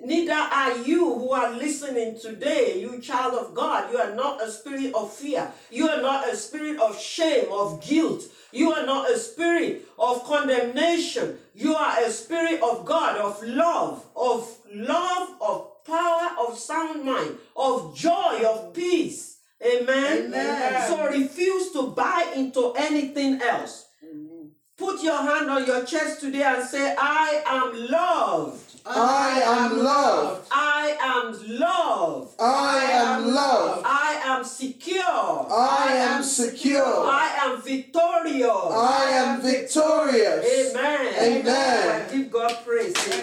[0.00, 3.92] Neither are you who are listening today, you child of God.
[3.92, 5.50] You are not a spirit of fear.
[5.70, 8.24] You are not a spirit of shame, of guilt.
[8.50, 11.38] You are not a spirit of condemnation.
[11.54, 17.36] You are a spirit of God, of love, of love, of power, of sound mind,
[17.56, 19.38] of joy, of peace.
[19.64, 20.26] Amen.
[20.26, 20.88] Amen.
[20.88, 23.86] So refuse to buy into anything else.
[24.76, 28.71] Put your hand on your chest today and say, I am loved.
[28.84, 30.48] I am loved.
[30.50, 32.34] I am loved.
[32.40, 33.82] I am loved.
[33.86, 35.02] I am secure.
[35.04, 36.82] I am secure.
[36.84, 38.50] I am victorious.
[38.50, 40.74] I am victorious.
[40.74, 41.14] Amen.
[41.20, 42.08] Amen.
[42.12, 42.94] Give God praise.
[43.06, 43.22] Amen.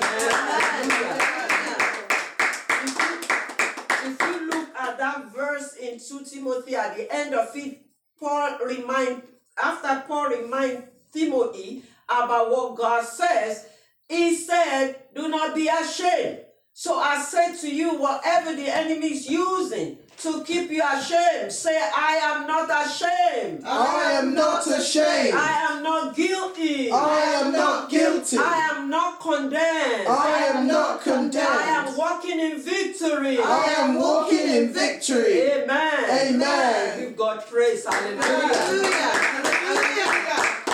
[4.01, 7.81] If you look at that verse in 2 Timothy at the end of it,
[8.19, 9.23] Paul remind
[9.61, 13.65] after Paul remind Timothy about what God says,
[14.09, 16.39] he said, Do not be ashamed.
[16.73, 21.77] So I said to you, whatever the enemy is using to keep you ashamed, say,
[21.77, 23.63] I am not ashamed.
[23.65, 25.33] I am not ashamed.
[25.33, 26.91] I am not guilty.
[26.91, 28.37] I am not guilty.
[28.37, 30.07] I am not condemned.
[30.07, 31.47] I am not condemned.
[31.47, 33.39] I am walking in victory.
[33.39, 35.41] I am walking in victory.
[35.51, 36.33] Amen.
[36.33, 36.99] Amen.
[36.99, 37.85] Give God praise.
[37.85, 38.21] Hallelujah.
[38.21, 39.29] Hallelujah.
[40.65, 40.68] to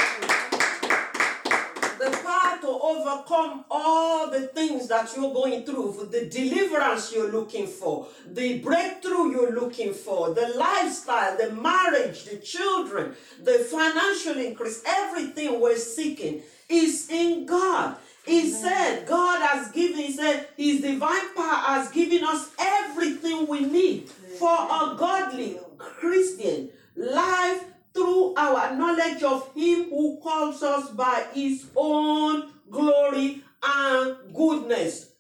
[2.86, 9.32] overcome all the things that you're going through, the deliverance you're looking for, the breakthrough
[9.32, 16.44] you're looking for, the lifestyle, the marriage, the children, the financial increase, everything we're seeking
[16.70, 17.96] is in God.
[18.24, 23.62] He said, God has given, he said, His divine power has given us everything we
[23.62, 31.26] need for a godly Christian life through our knowledge of Him who calls us by
[31.34, 35.12] His own glory and goodness.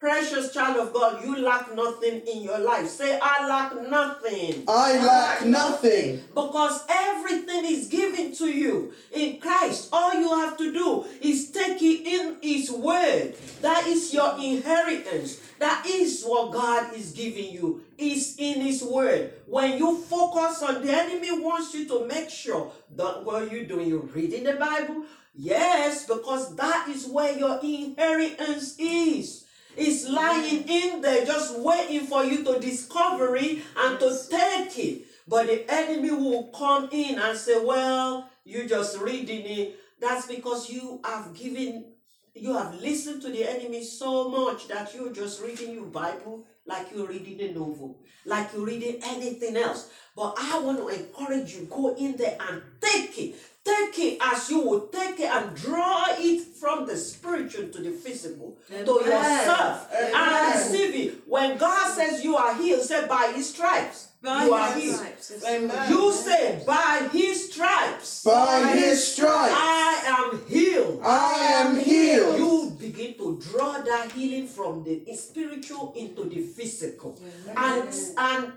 [0.00, 2.86] Precious child of God, you lack nothing in your life.
[2.86, 4.62] Say, I lack nothing.
[4.68, 6.22] I lack nothing.
[6.32, 9.88] Because everything is given to you in Christ.
[9.92, 13.34] All you have to do is take it in His word.
[13.60, 15.40] That is your inheritance.
[15.58, 17.82] That is what God is giving you.
[17.98, 19.32] Is in His word.
[19.46, 23.88] When you focus on the enemy wants you to make sure that what you're doing,
[23.88, 25.02] you're reading the Bible.
[25.40, 29.44] Yes, because that is where your inheritance is.
[29.76, 35.06] It's lying in there, just waiting for you to discover it and to take it.
[35.28, 39.78] But the enemy will come in and say, Well, you just reading it.
[40.00, 41.92] That's because you have given,
[42.34, 46.88] you have listened to the enemy so much that you're just reading your Bible like
[46.92, 49.88] you're reading a novel, like you're reading anything else.
[50.14, 53.36] But I want to encourage you, go in there and take it.
[53.68, 57.90] Take it as you would take it and draw it from the spiritual to the
[57.90, 61.14] physical, to yourself, and receive it.
[61.26, 64.96] When God says you are healed, say by his stripes, By you are healed.
[64.96, 65.44] stripes.
[65.46, 65.90] Amen.
[65.90, 71.02] You say by his stripes, By his stripes, I am healed.
[71.04, 72.38] I am healed.
[72.38, 77.20] You begin to draw that healing from the spiritual into the physical.
[77.54, 78.52] And, and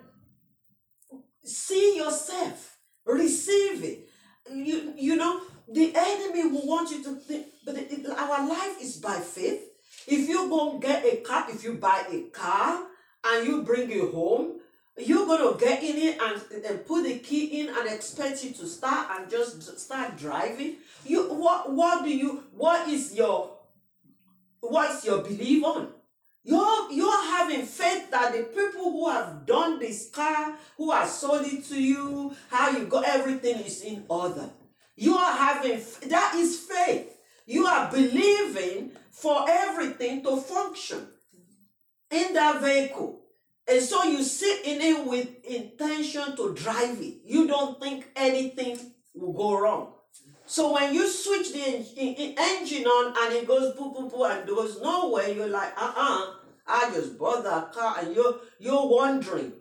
[1.43, 4.07] see yourself, receive it.
[4.51, 8.97] You, you know, the enemy will want you to think, but it- our life is
[8.97, 9.61] by faith.
[10.07, 12.87] If you go get a car, if you buy a car
[13.23, 14.59] and you bring it home,
[14.97, 18.67] you're gonna get in it and, and put the key in and expect it to
[18.67, 20.75] start and just start driving.
[21.05, 23.57] You what what do you what is your
[24.59, 25.93] what's your belief on?
[26.43, 31.45] You're you're having faith that the people who have done this car, who have sold
[31.45, 34.49] it to you, how you got everything is in order.
[34.95, 37.17] You are having that is faith.
[37.45, 41.07] You are believing for everything to function
[42.09, 43.21] in that vehicle.
[43.67, 47.21] And so you sit in it with intention to drive it.
[47.23, 48.79] You don't think anything
[49.13, 49.93] will go wrong.
[50.51, 54.09] So when you switch the en- en- en- engine on and it goes boo boo
[54.09, 56.33] boo and goes nowhere, you're like, uh-uh,
[56.67, 59.53] I just bought that car and you're you're wondering.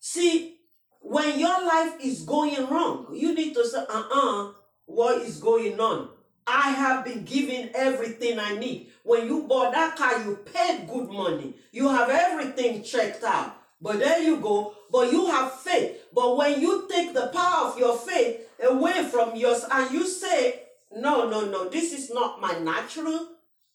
[0.00, 0.56] See,
[0.98, 4.54] when your life is going wrong, you need to say, uh-uh,
[4.86, 6.08] what is going on?
[6.44, 8.88] I have been given everything I need.
[9.04, 11.54] When you bought that car, you paid good money.
[11.70, 13.58] You have everything checked out.
[13.80, 14.74] But there you go.
[14.90, 15.98] But you have faith.
[16.12, 20.62] But when you take the power of your faith away from yours and you say,
[20.94, 23.28] no, no, no, this is not my natural.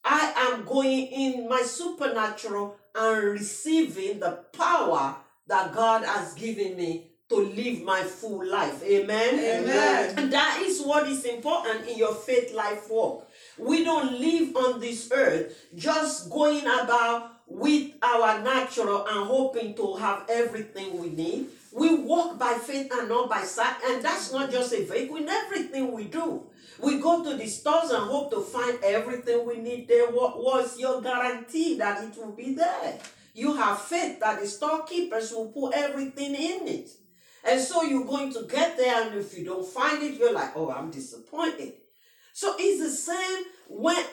[0.04, 5.18] I am going in my supernatural and receiving the power
[5.48, 8.82] that God has given me to live my full life.
[8.84, 9.34] Amen.
[9.34, 10.14] Amen.
[10.18, 13.30] And that is what is important in your faith life walk.
[13.58, 19.96] We don't live on this earth just going about with our natural and hoping to
[19.96, 21.48] have everything we need.
[21.78, 25.18] We walk by faith and not by sight, and that's not just a vehicle.
[25.18, 26.42] In everything we do,
[26.82, 30.08] we go to the stores and hope to find everything we need there.
[30.08, 32.98] What was your guarantee that it will be there?
[33.36, 36.90] You have faith that the storekeepers will put everything in it.
[37.48, 40.54] And so you're going to get there, and if you don't find it, you're like,
[40.56, 41.74] oh, I'm disappointed.
[42.34, 44.04] So it's the same when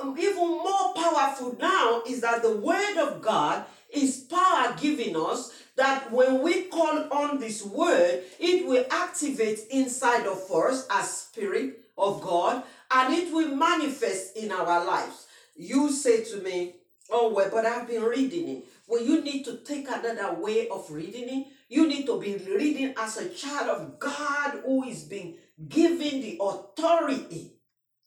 [0.00, 5.52] um, even more powerful now is that the word of God is power giving us
[5.76, 11.80] that when we call on this word, it will activate inside of us as spirit
[11.96, 15.26] of God and it will manifest in our lives.
[15.56, 16.74] You say to me,
[17.10, 18.64] Oh, well, but I've been reading it.
[18.86, 21.46] Well, you need to take another way of reading it.
[21.68, 25.34] You need to be reading as a child of God who is being
[25.68, 27.52] given the authority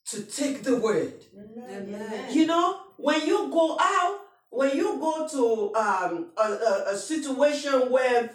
[0.07, 1.13] to take the word.
[1.70, 2.28] Amen.
[2.32, 7.91] You know, when you go out, when you go to um, a, a, a situation
[7.91, 8.29] where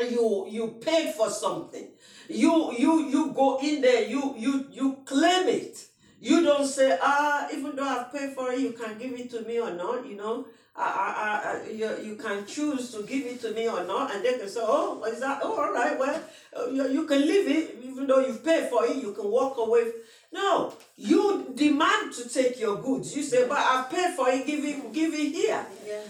[0.00, 1.88] you you paid for something,
[2.28, 5.86] you you you go in there, you you you claim it.
[6.18, 9.42] You don't say, ah, even though I've paid for it, you can give it to
[9.42, 10.06] me or not.
[10.06, 13.84] You know, I, I, I, you, you can choose to give it to me or
[13.84, 15.40] not, and they can say, oh, is that?
[15.42, 16.22] Oh, all right, well,
[16.56, 18.96] uh, you, you can leave it, even though you've paid for it.
[18.96, 19.92] You can walk away.
[20.32, 23.16] No, you demand to take your goods.
[23.16, 24.46] You say, but I've paid for it.
[24.46, 25.64] Give it, give it here.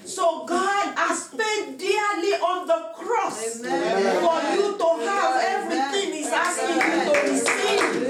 [0.04, 4.20] So God has paid dearly on the cross Amen.
[4.22, 8.06] for you to have everything He's asking you to receive.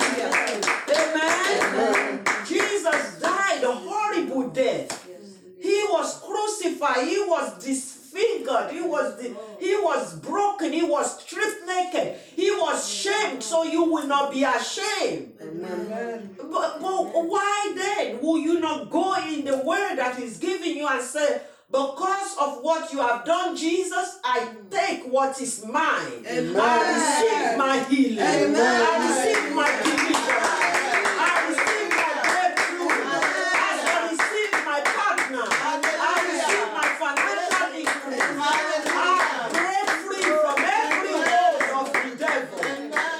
[0.96, 2.24] Amen.
[2.46, 5.08] Jesus died a horrible death.
[5.60, 7.08] He was crucified.
[7.08, 7.95] He was disfigured.
[8.16, 10.72] He was di- he was broken.
[10.72, 12.16] He was stripped naked.
[12.34, 15.32] He was shamed, so you will not be ashamed.
[16.38, 17.02] But, but
[17.32, 21.40] why then will you not go in the word that is giving you and say,
[21.70, 26.24] because of what you have done, Jesus, I take what is mine.
[26.24, 28.18] I receive my healing.
[28.18, 28.62] Amen.
[28.62, 30.76] I receive my deliverance.
[31.18, 32.92] I receive my breakthrough.
[33.58, 35.46] I receive my partner.
[35.50, 38.38] I receive my financial increase.
[38.88, 42.60] I break free from every hold of the devil.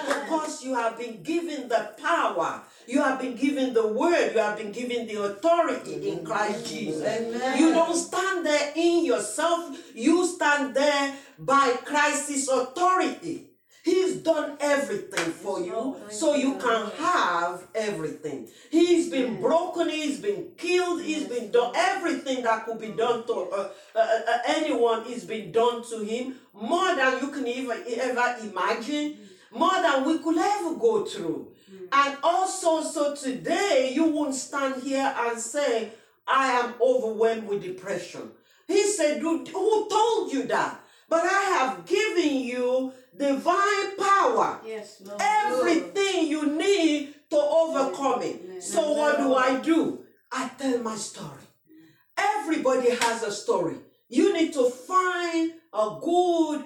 [0.07, 2.62] Because you have been given the power.
[2.86, 4.32] You have been given the word.
[4.34, 7.03] You have been given the authority in Christ Jesus.
[7.03, 7.59] Amen.
[7.59, 9.76] You don't stand there in yourself.
[9.94, 13.51] You stand there by Christ's authority.
[13.86, 18.49] He's done everything for you so you can have everything.
[18.68, 23.32] He's been broken, he's been killed, he's been done everything that could be done to
[23.32, 28.36] uh, uh, uh, anyone is been done to him more than you can even ever
[28.42, 29.18] imagine,
[29.59, 31.52] more than we could ever go through.
[31.68, 31.86] Hmm.
[31.92, 35.92] And also, so today you won't stand here and say,
[36.26, 38.30] I am overwhelmed with depression.
[38.66, 40.80] He said, Who who told you that?
[41.09, 44.61] But I have given you divine power.
[44.66, 45.20] Yes, Lord.
[45.22, 48.62] Everything you need to overcome it.
[48.62, 50.00] So what do I do?
[50.32, 51.42] I tell my story.
[52.18, 53.76] Everybody has a story.
[54.09, 56.64] You need to find a good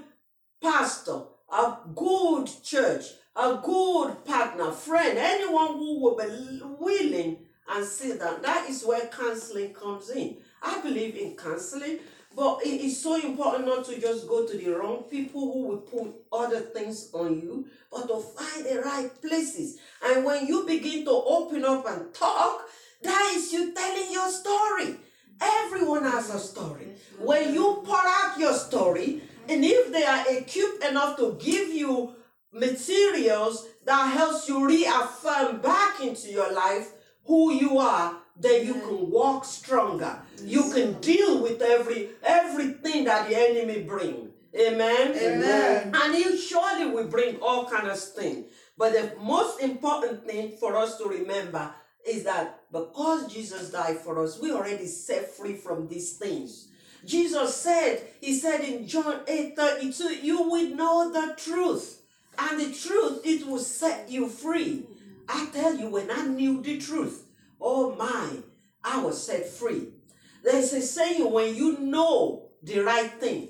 [0.62, 1.22] pastor,
[1.53, 3.05] a good church,
[3.37, 7.39] a good partner, friend, anyone who will be willing
[7.69, 8.43] and see that.
[8.43, 10.37] That is where counseling comes in.
[10.63, 12.01] I believe in counseling,
[12.37, 15.79] but it is so important not to just go to the wrong people who will
[15.79, 19.79] put other things on you, but to find the right places.
[20.05, 22.63] And when you begin to open up and talk,
[23.03, 24.97] that is you telling your story.
[25.41, 26.89] Everyone has a story.
[27.19, 32.14] When you pour out your story, and if they are equipped enough to give you
[32.53, 36.93] materials that helps you reaffirm back into your life
[37.24, 40.18] who you are, then you can walk stronger.
[40.43, 44.30] You can deal with every everything that the enemy bring.
[44.59, 45.12] Amen.
[45.16, 45.93] Amen.
[45.95, 48.47] And he surely will bring all kind of things.
[48.76, 51.72] But the most important thing for us to remember
[52.09, 56.70] is that because Jesus died for us, we already set free from these things.
[57.05, 62.03] Jesus said, He said in John 8 32, you will know the truth.
[62.39, 64.87] And the truth, it will set you free.
[65.29, 67.27] I tell you, when I knew the truth,
[67.61, 68.39] oh my,
[68.83, 69.89] I was set free.
[70.43, 73.49] There's a saying when you know the right thing,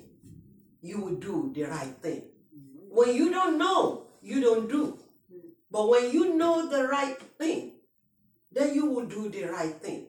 [0.83, 2.23] you will do the right thing.
[2.91, 4.99] When you don't know, you don't do.
[5.71, 7.73] But when you know the right thing,
[8.51, 10.07] then you will do the right thing.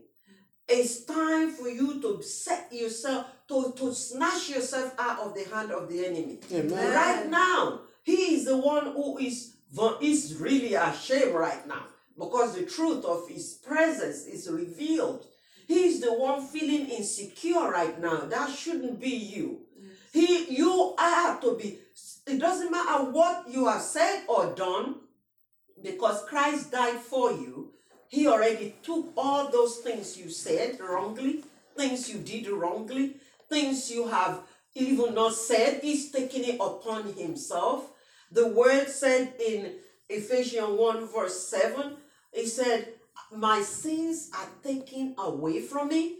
[0.74, 5.72] It's time for you to set yourself, to, to snatch yourself out of the hand
[5.72, 6.39] of the enemy.
[6.51, 6.93] Amen.
[6.93, 9.55] Right now, he is the one who is,
[10.01, 11.84] is really ashamed right now
[12.17, 15.26] because the truth of his presence is revealed.
[15.67, 18.22] He's the one feeling insecure right now.
[18.22, 19.61] That shouldn't be you.
[20.13, 21.80] He, you are to be.
[22.28, 24.95] It doesn't matter what you have said or done,
[25.82, 27.74] because Christ died for you.
[28.12, 31.45] He already took all those things you said wrongly,
[31.78, 33.16] things you did wrongly,
[33.49, 34.41] things you have
[34.76, 35.80] even not said.
[35.82, 37.89] He's taking it upon himself.
[38.30, 39.76] The word said in
[40.09, 41.95] Ephesians 1 verse 7,
[42.34, 42.89] it said,
[43.34, 46.18] My sins are taken away from me.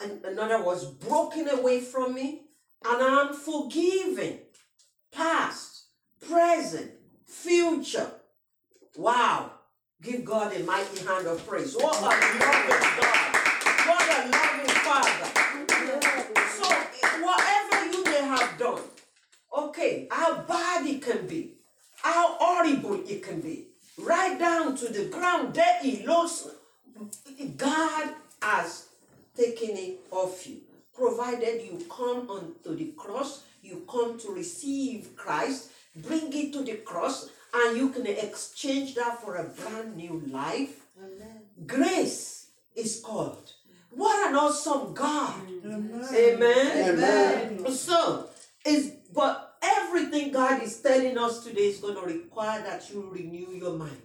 [0.00, 2.46] And another was broken away from me.
[2.82, 4.38] And I'm forgiven.
[5.12, 5.84] Past,
[6.26, 6.92] present,
[7.26, 8.10] future.
[8.96, 9.51] Wow.
[10.02, 11.76] Give God a mighty hand of praise.
[11.76, 13.36] What a loving God.
[13.86, 15.28] What a loving Father.
[16.58, 16.66] So,
[17.24, 18.80] whatever you may have done,
[19.56, 21.52] okay, how bad it can be,
[21.98, 26.48] how horrible it can be, right down to the ground, there he lost.
[27.56, 28.88] God has
[29.36, 30.62] taken it off you,
[30.96, 36.74] provided you come onto the cross, you come to receive Christ, bring it to the
[36.78, 37.30] cross,
[38.32, 40.86] exchange that for a brand new life.
[41.66, 43.52] Grace is called.
[43.90, 45.40] What an awesome God.
[45.64, 46.88] Amen.
[46.88, 47.72] Amen.
[47.72, 48.30] So,
[48.64, 53.50] is but everything God is telling us today is going to require that you renew
[53.52, 54.00] your mind.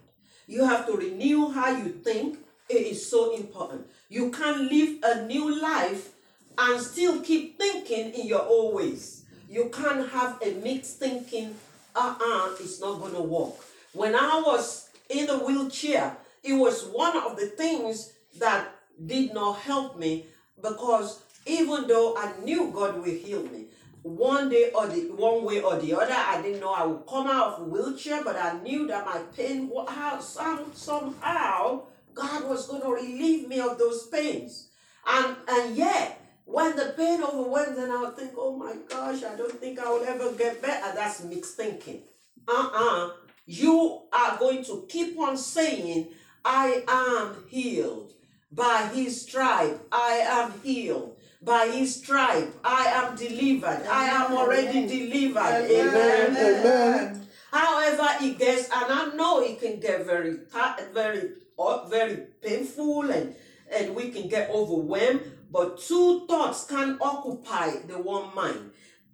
[0.46, 2.38] You have to renew how you think.
[2.68, 3.86] It is so important.
[4.10, 6.10] You can't live a new life
[6.58, 9.24] and still keep thinking in your old ways.
[9.48, 11.54] You can't have a mixed thinking.
[11.96, 13.54] Uh-uh, it's not gonna work.
[13.92, 18.68] When I was in the wheelchair, it was one of the things that
[19.04, 20.26] did not help me
[20.60, 23.66] because even though I knew God will heal me,
[24.02, 27.26] one day or the one way or the other, I didn't know I would come
[27.26, 31.82] out of wheelchair, but I knew that my pain how some somehow
[32.14, 34.68] God was going to relieve me of those pains.
[35.06, 39.58] And and yet, when the pain overwhelms, and I'll think, oh my gosh, I don't
[39.60, 40.94] think I will ever get better.
[40.94, 42.02] That's mixed thinking.
[42.46, 43.10] Uh-uh.
[43.48, 46.08] You are going to keep on saying,
[46.44, 48.12] I am healed.
[48.52, 51.16] By his stripe, I am healed.
[51.40, 53.86] By his stripe, I am delivered.
[53.88, 55.64] I am already delivered.
[55.64, 56.36] Amen.
[56.36, 57.26] Amen.
[57.50, 63.10] However, it gets, and I know it can get very, ti- very, uh, very painful,
[63.10, 63.34] and
[63.74, 65.22] and we can get overwhelmed.
[65.50, 68.72] But two thoughts can occupy the one mind.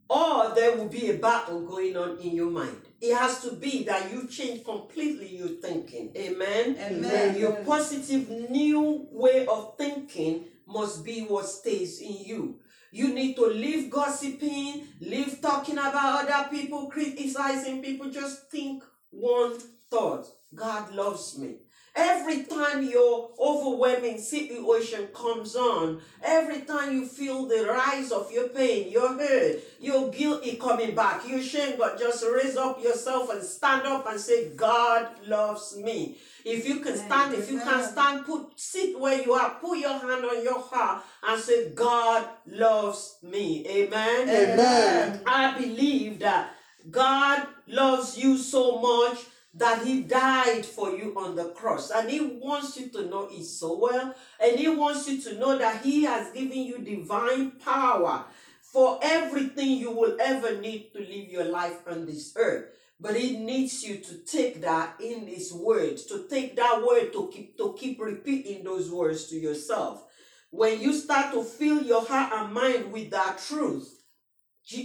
[0.08, 2.80] Or there will be a battle going on in your mind.
[3.00, 6.12] It has to be that you change completely your thinking.
[6.16, 6.76] Amen.
[6.80, 7.38] Amen.
[7.38, 12.60] Your positive new way of thinking must be what stays in you.
[12.92, 18.10] You need to leave gossiping, leave talking about other people, criticizing people.
[18.10, 19.58] Just think one
[19.90, 21.56] thought God loves me.
[21.96, 28.48] Every time your overwhelming situation comes on, every time you feel the rise of your
[28.48, 33.30] pain, your hurt, your guilt is coming back, your shame, but just raise up yourself
[33.30, 36.18] and stand up and say, God loves me.
[36.44, 39.96] If you can stand, if you can stand, put sit where you are, put your
[39.96, 43.64] hand on your heart and say, God loves me.
[43.68, 44.28] Amen.
[44.28, 45.20] Amen.
[45.26, 46.54] I believe that
[46.90, 49.24] God loves you so much
[49.56, 51.90] that he died for you on the cross.
[51.90, 54.14] And he wants you to know it so well.
[54.40, 58.24] And he wants you to know that he has given you divine power
[58.60, 62.70] for everything you will ever need to live your life on this earth.
[62.98, 67.30] But he needs you to take that in his words to take that word to
[67.32, 70.04] keep to keep repeating those words to yourself.
[70.50, 74.03] When you start to fill your heart and mind with that truth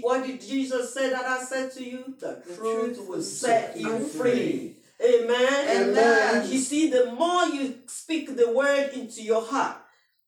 [0.01, 2.13] What did Jesus say that I said to you?
[2.19, 4.75] The, truth, will set you free.
[5.01, 5.89] Amen.
[5.89, 6.51] Amen.
[6.51, 9.77] You see, the more you speak the word into your heart,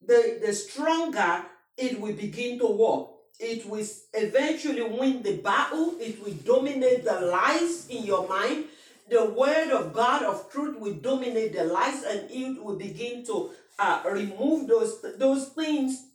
[0.06, 1.44] the, the stronger
[1.78, 3.10] it will begin to work.
[3.40, 5.96] It will eventually win the battle.
[6.00, 8.66] It will dominate the lies in your mind.
[9.10, 13.50] The word of God of truth will dominate the lies, and it will begin to
[13.80, 16.06] uh, remove those those things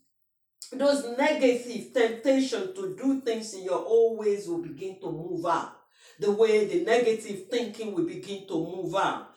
[0.73, 5.73] those negative temptation to do things in your own ways will begin to move out.
[6.19, 9.31] The way the negative thinking will begin to move out.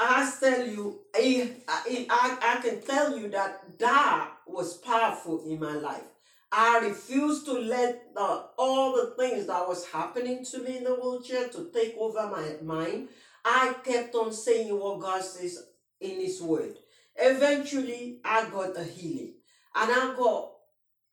[0.00, 5.72] I tell you, I, I, I can tell you that that was powerful in my
[5.72, 6.04] life.
[6.50, 10.94] I refused to let uh, all the things that was happening to me in the
[10.94, 13.08] wheelchair to take over my mind.
[13.44, 15.58] I kept on saying what God says
[16.00, 16.76] in His Word.
[17.16, 19.34] Eventually, I got a healing,
[19.80, 20.52] and I got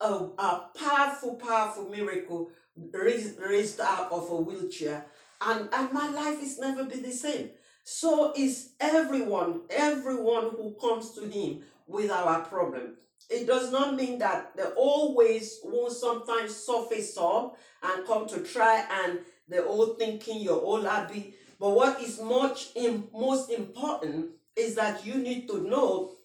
[0.00, 0.06] a,
[0.38, 2.50] a powerful, powerful miracle
[2.92, 5.06] raised, raised out of a wheelchair,
[5.40, 7.50] and, and my life has never been the same.
[7.84, 12.96] So is everyone, everyone who comes to him with our problem.
[13.30, 18.84] It does not mean that they always won't sometimes surface up and come to try
[19.04, 21.34] and the old thinking, your old habit.
[21.60, 26.15] But what is much in, most important is that you need to know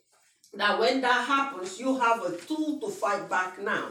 [0.54, 3.90] that when that happens, you have a tool to fight back now.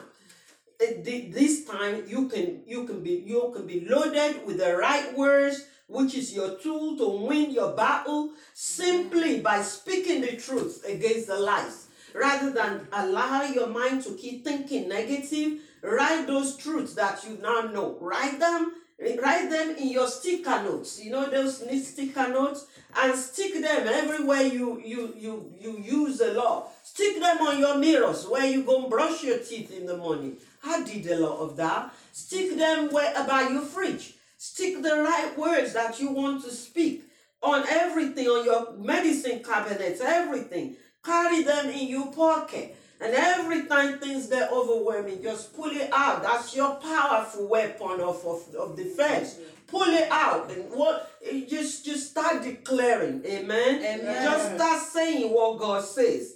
[0.79, 5.67] This time you can you can be you can be loaded with the right words,
[5.89, 11.39] which is your tool to win your battle simply by speaking the truth against the
[11.39, 11.89] lies.
[12.15, 17.61] Rather than allow your mind to keep thinking negative, write those truths that you now
[17.61, 17.99] know.
[18.01, 21.03] Write them, write them in your sticker notes.
[21.03, 26.33] You know those sticker notes, and stick them everywhere you you you you use the
[26.35, 26.69] law.
[26.83, 30.37] Stick them on your mirrors where you go and brush your teeth in the morning.
[30.65, 31.95] I did a lot of that.
[32.13, 34.15] Stick them where about your fridge.
[34.37, 37.05] Stick the right words that you want to speak
[37.43, 40.77] on everything, on your medicine cabinets, everything.
[41.05, 42.77] Carry them in your pocket.
[43.01, 46.23] And every time things get overwhelming, just pull it out.
[46.23, 49.39] That's your powerful weapon of, of, of defense.
[49.67, 51.11] Pull it out and what
[51.49, 53.23] just just start declaring.
[53.25, 53.83] Amen.
[53.85, 54.25] Amen.
[54.25, 56.35] Just start saying what God says.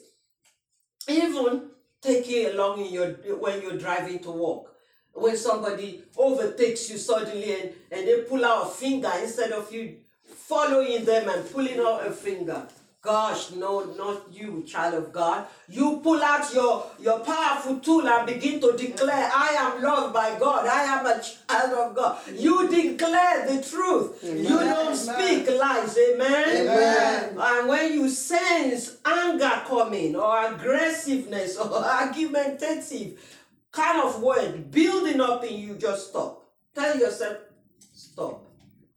[1.09, 4.71] Even take it along in your when you're driving to work.
[5.13, 9.97] When somebody overtakes you suddenly and, and they pull out a finger instead of you
[10.25, 12.67] following them and pulling out a finger.
[13.05, 15.47] Gosh, no, not you, child of God.
[15.69, 20.39] You pull out your, your powerful tool and begin to declare, I am loved by
[20.39, 20.67] God.
[20.67, 22.19] I am a child of God.
[22.35, 24.25] You declare the truth.
[24.25, 25.99] You don't speak lies.
[25.99, 26.67] Amen.
[26.67, 27.37] Amen.
[27.39, 33.21] And when you sense anger coming or aggressiveness or argumentative
[33.71, 36.43] kind of word building up in you, just stop.
[36.75, 37.37] Tell yourself,
[37.93, 38.47] stop.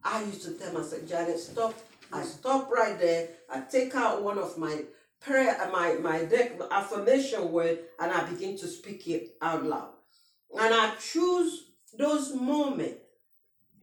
[0.02, 1.74] I used to tell myself, Janet, stop.
[2.12, 3.30] I stop right there.
[3.50, 4.84] I take out one of my
[5.20, 6.28] prayer, uh, my my
[6.72, 9.90] affirmation word, and I begin to speak it out loud.
[10.60, 11.66] And I choose
[11.98, 13.02] those moments.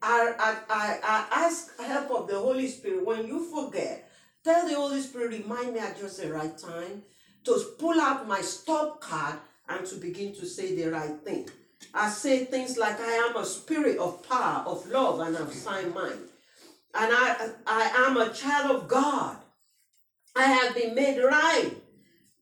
[0.02, 3.06] I, I, I, I ask help of the Holy Spirit.
[3.06, 4.10] When you forget,
[4.42, 7.02] tell the Holy Spirit, remind me at just the right time
[7.44, 9.36] to pull out my stop card
[9.68, 11.48] and to begin to say the right thing.
[11.92, 15.94] I say things like, I am a spirit of power, of love, and of sound
[15.94, 16.28] mind.
[16.96, 19.36] And I, I am a child of God.
[20.36, 21.72] I have been made right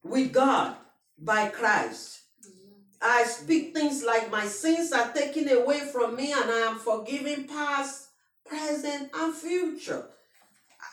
[0.02, 0.76] with God
[1.18, 2.20] by Christ.
[3.00, 7.44] I speak things like my sins are taken away from me and I am forgiven
[7.48, 8.08] past,
[8.46, 10.06] present, and future.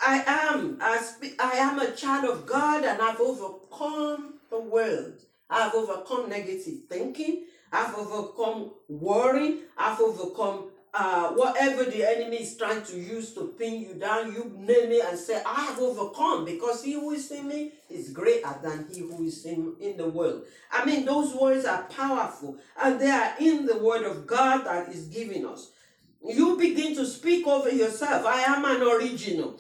[0.02, 0.80] I am.
[0.82, 5.20] I, speak, I am a child of God and I've overcome the world.
[5.50, 7.46] I've overcome negative thinking.
[7.72, 9.60] I've overcome worry.
[9.78, 14.34] I've overcome uh, whatever the enemy is trying to use to pin you down.
[14.34, 18.10] You name it and say, I have overcome because he who is in me is
[18.10, 20.44] greater than he who is in, in the world.
[20.72, 24.90] I mean, those words are powerful and they are in the word of God that
[24.90, 25.72] is giving us.
[26.28, 28.26] You begin to speak over yourself.
[28.26, 29.60] I am an original.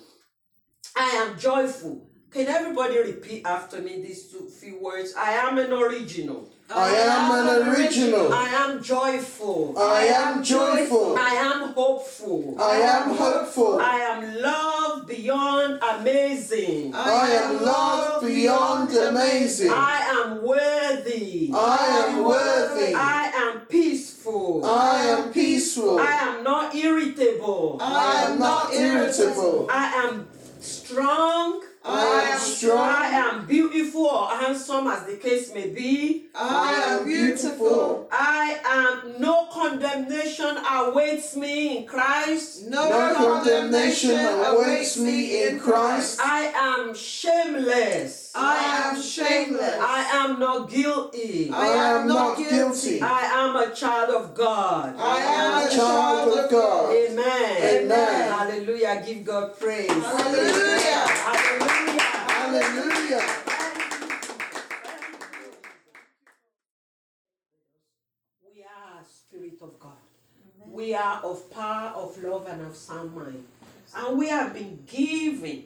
[0.96, 2.10] I am joyful.
[2.32, 5.14] Can everybody repeat after me these two few words?
[5.18, 6.52] I am an original.
[6.72, 8.32] I am an original.
[8.32, 9.74] I am joyful.
[9.78, 11.18] I am joyful.
[11.18, 12.56] I am hopeful.
[12.60, 13.80] I am hopeful.
[13.80, 16.94] I am loved beyond amazing.
[16.94, 19.72] I am loved beyond amazing.
[19.74, 21.52] I am worthy.
[21.56, 22.94] I am worthy.
[22.94, 24.64] I am peaceful.
[24.64, 26.00] I am peaceful.
[26.00, 27.78] I am not irritable.
[27.82, 29.68] I am not irritable.
[29.72, 30.28] I am
[30.60, 31.64] strong.
[31.84, 32.78] I am strong.
[32.78, 36.28] I am beautiful or handsome as the case may be.
[36.36, 38.10] I am beautiful.
[38.12, 42.68] I am no condemnation awaits me in Christ.
[42.68, 46.20] No, No condemnation awaits me in Christ.
[46.22, 48.29] I am shameless.
[48.42, 49.78] I am shameless.
[49.82, 51.52] I am not guilty.
[51.52, 53.02] I am not guilty.
[53.02, 54.96] I am a child of God.
[54.98, 56.96] I am a child of God.
[56.96, 57.84] Amen.
[57.84, 58.32] Amen.
[58.32, 59.04] Hallelujah.
[59.06, 59.90] Give God praise.
[59.92, 61.06] Hallelujah.
[61.28, 62.02] Hallelujah.
[62.32, 63.26] Hallelujah.
[68.56, 69.92] We are spirit of God.
[70.66, 73.44] We are of power, of love, and of sound mind.
[73.98, 75.66] And we have been given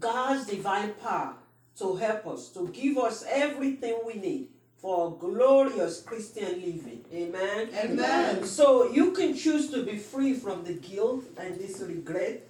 [0.00, 1.34] God's divine power
[1.78, 4.48] to help us, to give us everything we need
[4.78, 7.04] for glorious Christian living.
[7.12, 7.68] Amen.
[7.74, 8.44] Amen.
[8.44, 12.46] So you can choose to be free from the guilt and this regret,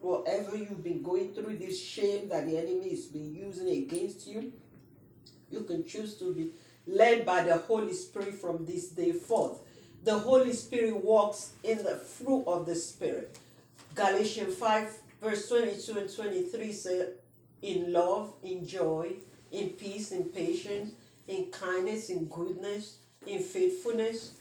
[0.00, 4.52] whatever you've been going through, this shame that the enemy has been using against you.
[5.50, 6.50] You can choose to be
[6.86, 9.58] led by the Holy Spirit from this day forth.
[10.04, 13.38] The Holy Spirit walks in the fruit of the Spirit.
[13.94, 17.08] Galatians 5, verse 22 and 23 say,
[17.66, 19.14] In love, in joy,
[19.50, 20.92] in peace, in patience,
[21.26, 24.34] in kindness, in goodness, in faithfulness,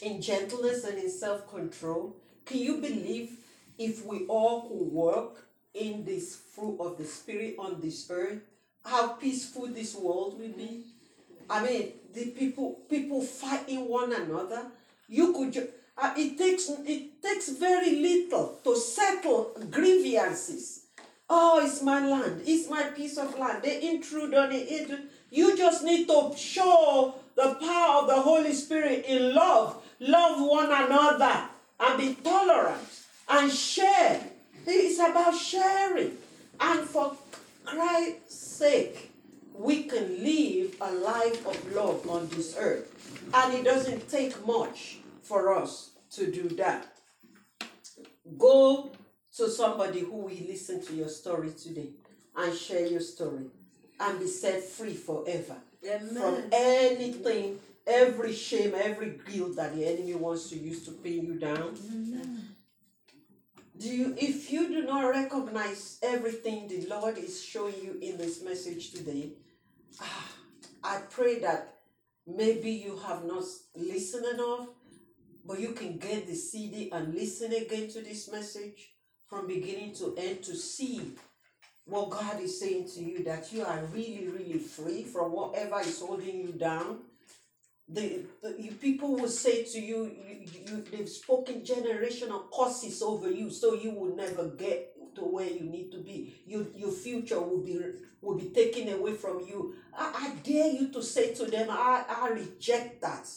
[0.00, 2.16] in gentleness, and in self control.
[2.46, 3.32] Can you believe
[3.76, 5.44] if we all could work
[5.74, 8.40] in this fruit of the Spirit on this earth,
[8.82, 10.84] how peaceful this world will be?
[11.50, 14.62] I mean, the people people fighting one another.
[15.06, 15.52] You could.
[15.52, 15.68] Ju-
[15.98, 20.87] uh, it takes it takes very little to settle grievances.
[21.30, 22.42] Oh, it's my land.
[22.46, 23.62] It's my piece of land.
[23.62, 24.90] They intrude on it.
[25.30, 29.82] You just need to show the power of the Holy Spirit in love.
[30.00, 31.48] Love one another
[31.80, 32.82] and be tolerant
[33.28, 34.24] and share.
[34.66, 36.16] It's about sharing.
[36.60, 37.16] And for
[37.64, 39.12] Christ's sake,
[39.54, 42.94] we can live a life of love on this earth.
[43.34, 46.86] And it doesn't take much for us to do that.
[48.38, 48.92] Go
[49.38, 51.90] to somebody who will listen to your story today
[52.36, 53.44] and share your story
[54.00, 55.54] and be set free forever
[56.12, 61.34] from anything, every shame, every guilt that the enemy wants to use to pin you
[61.38, 61.76] down.
[63.78, 68.42] Do you, if you do not recognize everything the Lord is showing you in this
[68.42, 69.30] message today,
[70.00, 70.32] ah,
[70.82, 71.74] I pray that
[72.26, 73.44] maybe you have not
[73.76, 74.66] listened enough,
[75.44, 78.97] but you can get the CD and listen again to this message
[79.28, 81.12] from beginning to end to see
[81.84, 86.00] what God is saying to you that you are really, really free from whatever is
[86.00, 86.98] holding you down.
[87.88, 93.30] The, the you, people will say to you, you, you, they've spoken generational curses over
[93.30, 96.34] you, so you will never get to where you need to be.
[96.46, 97.80] Your, your future will be
[98.20, 99.74] will be taken away from you.
[99.96, 103.28] I, I dare you to say to them, I, I reject that.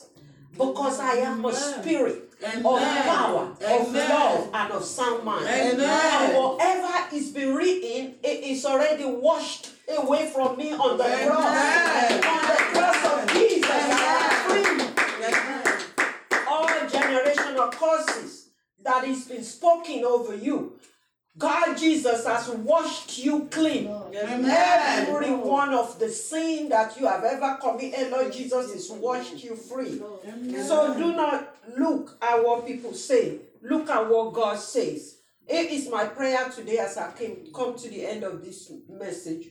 [0.54, 3.04] Because I am a spirit of Amen.
[3.04, 5.47] power, of love, and of sound mind.
[5.47, 5.80] Amen.
[5.80, 11.28] And whatever is been written, it is already washed away from me on the Amen.
[11.28, 11.45] cross.
[12.26, 14.91] On the cross of Jesus, I am free
[16.47, 18.49] all generational curses
[18.84, 20.74] that has been spoken over you.
[21.38, 23.88] God Jesus has washed you clean.
[24.14, 29.56] Every one of the sin that you have ever committed, Lord Jesus, has washed you
[29.56, 30.02] free.
[30.64, 33.40] So do not look at what people say.
[33.62, 35.20] Look at what God says.
[35.48, 39.50] It is my prayer today as I came come to the end of this message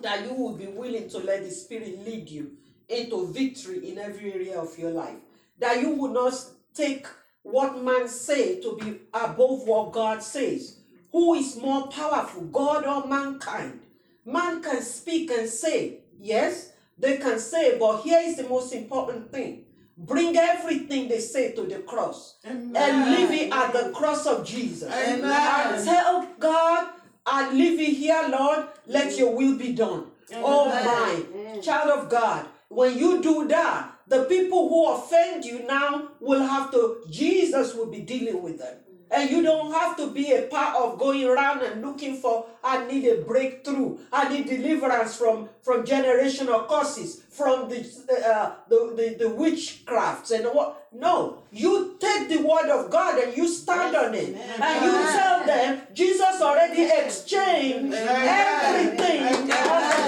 [0.00, 2.52] that you will be willing to let the Spirit lead you
[2.88, 5.16] into victory in every area of your life.
[5.58, 6.34] That you would not
[6.74, 7.06] take
[7.42, 10.78] what man say to be above what God says.
[11.14, 13.78] Who is more powerful, God or mankind?
[14.24, 19.30] Man can speak and say, yes, they can say, but here is the most important
[19.30, 19.64] thing.
[19.96, 24.92] Bring everything they say to the cross and leave it at the cross of Jesus.
[24.92, 25.22] Amen.
[25.22, 26.88] And tell oh, God,
[27.24, 30.06] I leave it here, Lord, let your will be done.
[30.34, 36.08] Oh my, child of God, when you do that, the people who offend you now
[36.18, 38.78] will have to, Jesus will be dealing with them.
[39.14, 42.84] And you don't have to be a part of going around and looking for, I
[42.86, 43.98] need a breakthrough.
[44.12, 47.78] I need deliverance from, from generational curses, from the,
[48.26, 50.80] uh, the, the, the witchcrafts and what.
[50.96, 54.36] No, you take the word of God and you stand on it.
[54.36, 59.22] And you tell them, Jesus already exchanged everything.
[59.50, 60.03] On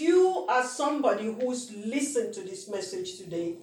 [0.00, 3.56] you are somebody who's listened to this message today,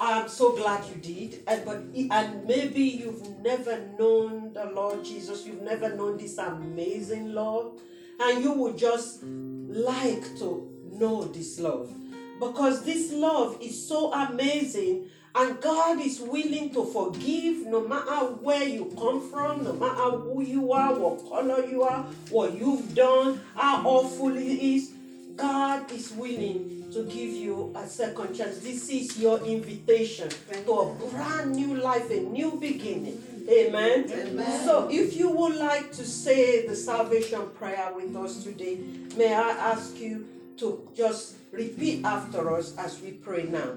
[0.00, 1.42] I'm so glad you did.
[1.46, 5.46] And but and maybe you've never known the Lord Jesus.
[5.46, 7.80] You've never known this amazing love,
[8.20, 11.92] and you would just like to know this love
[12.40, 15.10] because this love is so amazing.
[15.36, 20.42] And God is willing to forgive no matter where you come from, no matter who
[20.42, 24.93] you are, what color you are, what you've done, how awful it is.
[25.36, 28.58] God is willing to give you a second chance.
[28.58, 30.28] This is your invitation
[30.64, 33.22] to a brand new life, a new beginning.
[33.48, 34.10] Amen.
[34.10, 34.64] Amen.
[34.64, 38.78] So, if you would like to say the salvation prayer with us today,
[39.16, 40.26] may I ask you
[40.58, 43.74] to just repeat after us as we pray now.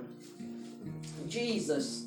[1.28, 2.06] Jesus,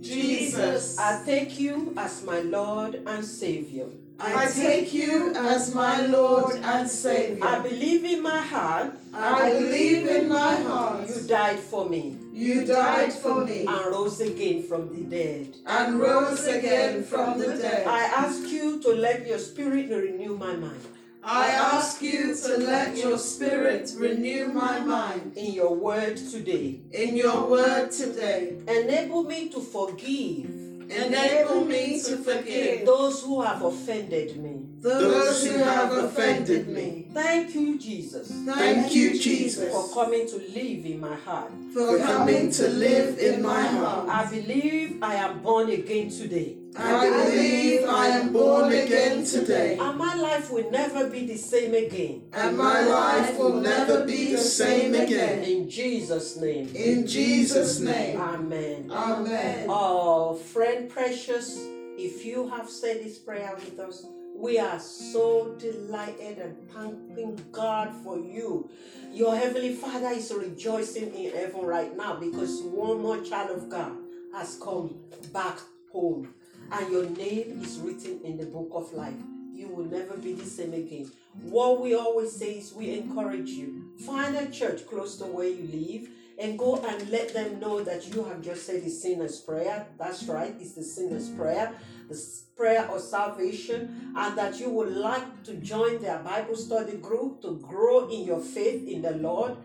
[0.00, 3.86] Jesus, I take you as my Lord and Savior.
[4.22, 7.44] I take you as my Lord and Savior.
[7.44, 12.64] I believe in my heart I believe in my heart you died for me you
[12.66, 15.56] died for me and rose again from the dead.
[15.66, 17.86] and rose again from the dead.
[17.86, 20.80] I ask you to let your spirit renew my mind.
[21.22, 27.14] I ask you to let your spirit renew my mind In your word today, in
[27.16, 28.56] your word today.
[28.66, 30.48] enable me to forgive
[30.90, 34.66] Enable me to forgive those who have offended me.
[34.80, 37.06] those who have offended me.
[37.14, 41.52] Thank you, Jesus, Thank you, Jesus, for coming to live in my heart.
[41.72, 44.08] for coming to live in my heart.
[44.08, 46.56] I believe I am born again today.
[46.76, 51.74] I believe I am born again today, And my life will never be the same
[51.74, 52.22] again.
[52.32, 55.42] and my life will never be the same again.
[55.42, 56.70] In Jesus' name.
[56.74, 58.20] In Jesus' name.
[58.20, 58.90] Amen.
[58.90, 59.66] Amen.
[59.68, 61.58] Oh, friend precious,
[61.98, 64.06] if you have said this prayer with us,
[64.36, 68.70] we are so delighted and thanking God for you.
[69.12, 73.92] Your Heavenly Father is rejoicing in heaven right now because one more child of God
[74.32, 74.94] has come
[75.32, 75.58] back
[75.92, 76.32] home
[76.72, 79.14] and your name is written in the book of life.
[79.52, 81.10] You will never be the same again.
[81.42, 83.92] What we always say is we encourage you.
[84.06, 86.08] Find a church close to where you live
[86.40, 89.86] and go and let them know that you have just said the sinner's prayer.
[89.98, 91.74] That's right, it's the sinner's prayer,
[92.08, 92.18] the
[92.56, 97.58] prayer of salvation, and that you would like to join their Bible study group to
[97.58, 99.58] grow in your faith in the Lord.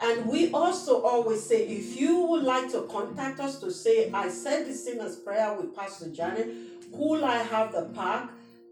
[0.00, 4.28] And we also always say if you would like to contact us to say, I
[4.28, 6.48] said the sinner's prayer with Pastor Janet,
[6.96, 8.30] could I have the pack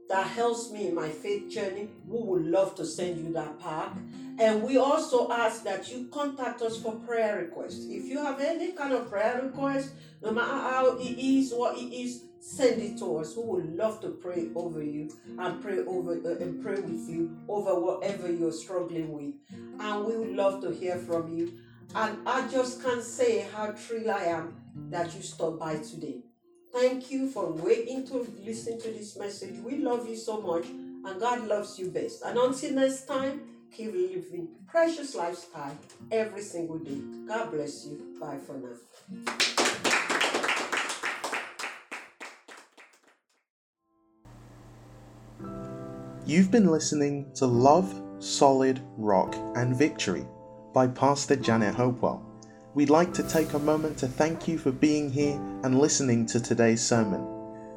[0.08, 1.88] that helps me in my faith journey?
[2.06, 3.92] We would love to send you that pack.
[4.38, 7.86] And we also ask that you contact us for prayer requests.
[7.86, 11.92] If you have any kind of prayer request, no matter how it is, what it
[11.92, 13.37] is, send it to us.
[13.37, 17.37] We would love to pray over you and pray over uh, and pray with you
[17.49, 19.34] over whatever you're struggling with.
[19.80, 21.59] And we would love to hear from you.
[21.95, 24.57] And I just can't say how thrilled I am
[24.91, 26.22] that you stopped by today.
[26.72, 29.59] Thank you for waiting to listen to this message.
[29.61, 32.22] We love you so much, and God loves you best.
[32.22, 33.41] And until next time,
[33.72, 35.76] keep living precious lifestyle
[36.12, 37.01] every single day.
[37.26, 38.16] God bless you.
[38.20, 39.55] Bye for now.
[46.26, 50.26] You've been listening to Love, Solid Rock, and Victory
[50.74, 52.20] by Pastor Janet Hopewell.
[52.74, 56.40] We'd like to take a moment to thank you for being here and listening to
[56.40, 57.24] today's sermon.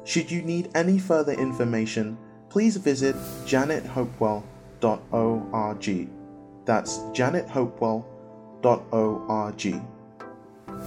[0.02, 3.14] Should you need any further information, please visit
[3.46, 6.08] janethopewell.org.
[6.64, 9.82] That's janethopewell.org.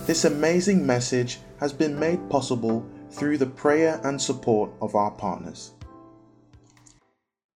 [0.06, 5.72] This amazing message has been made possible through the prayer and support of our partners.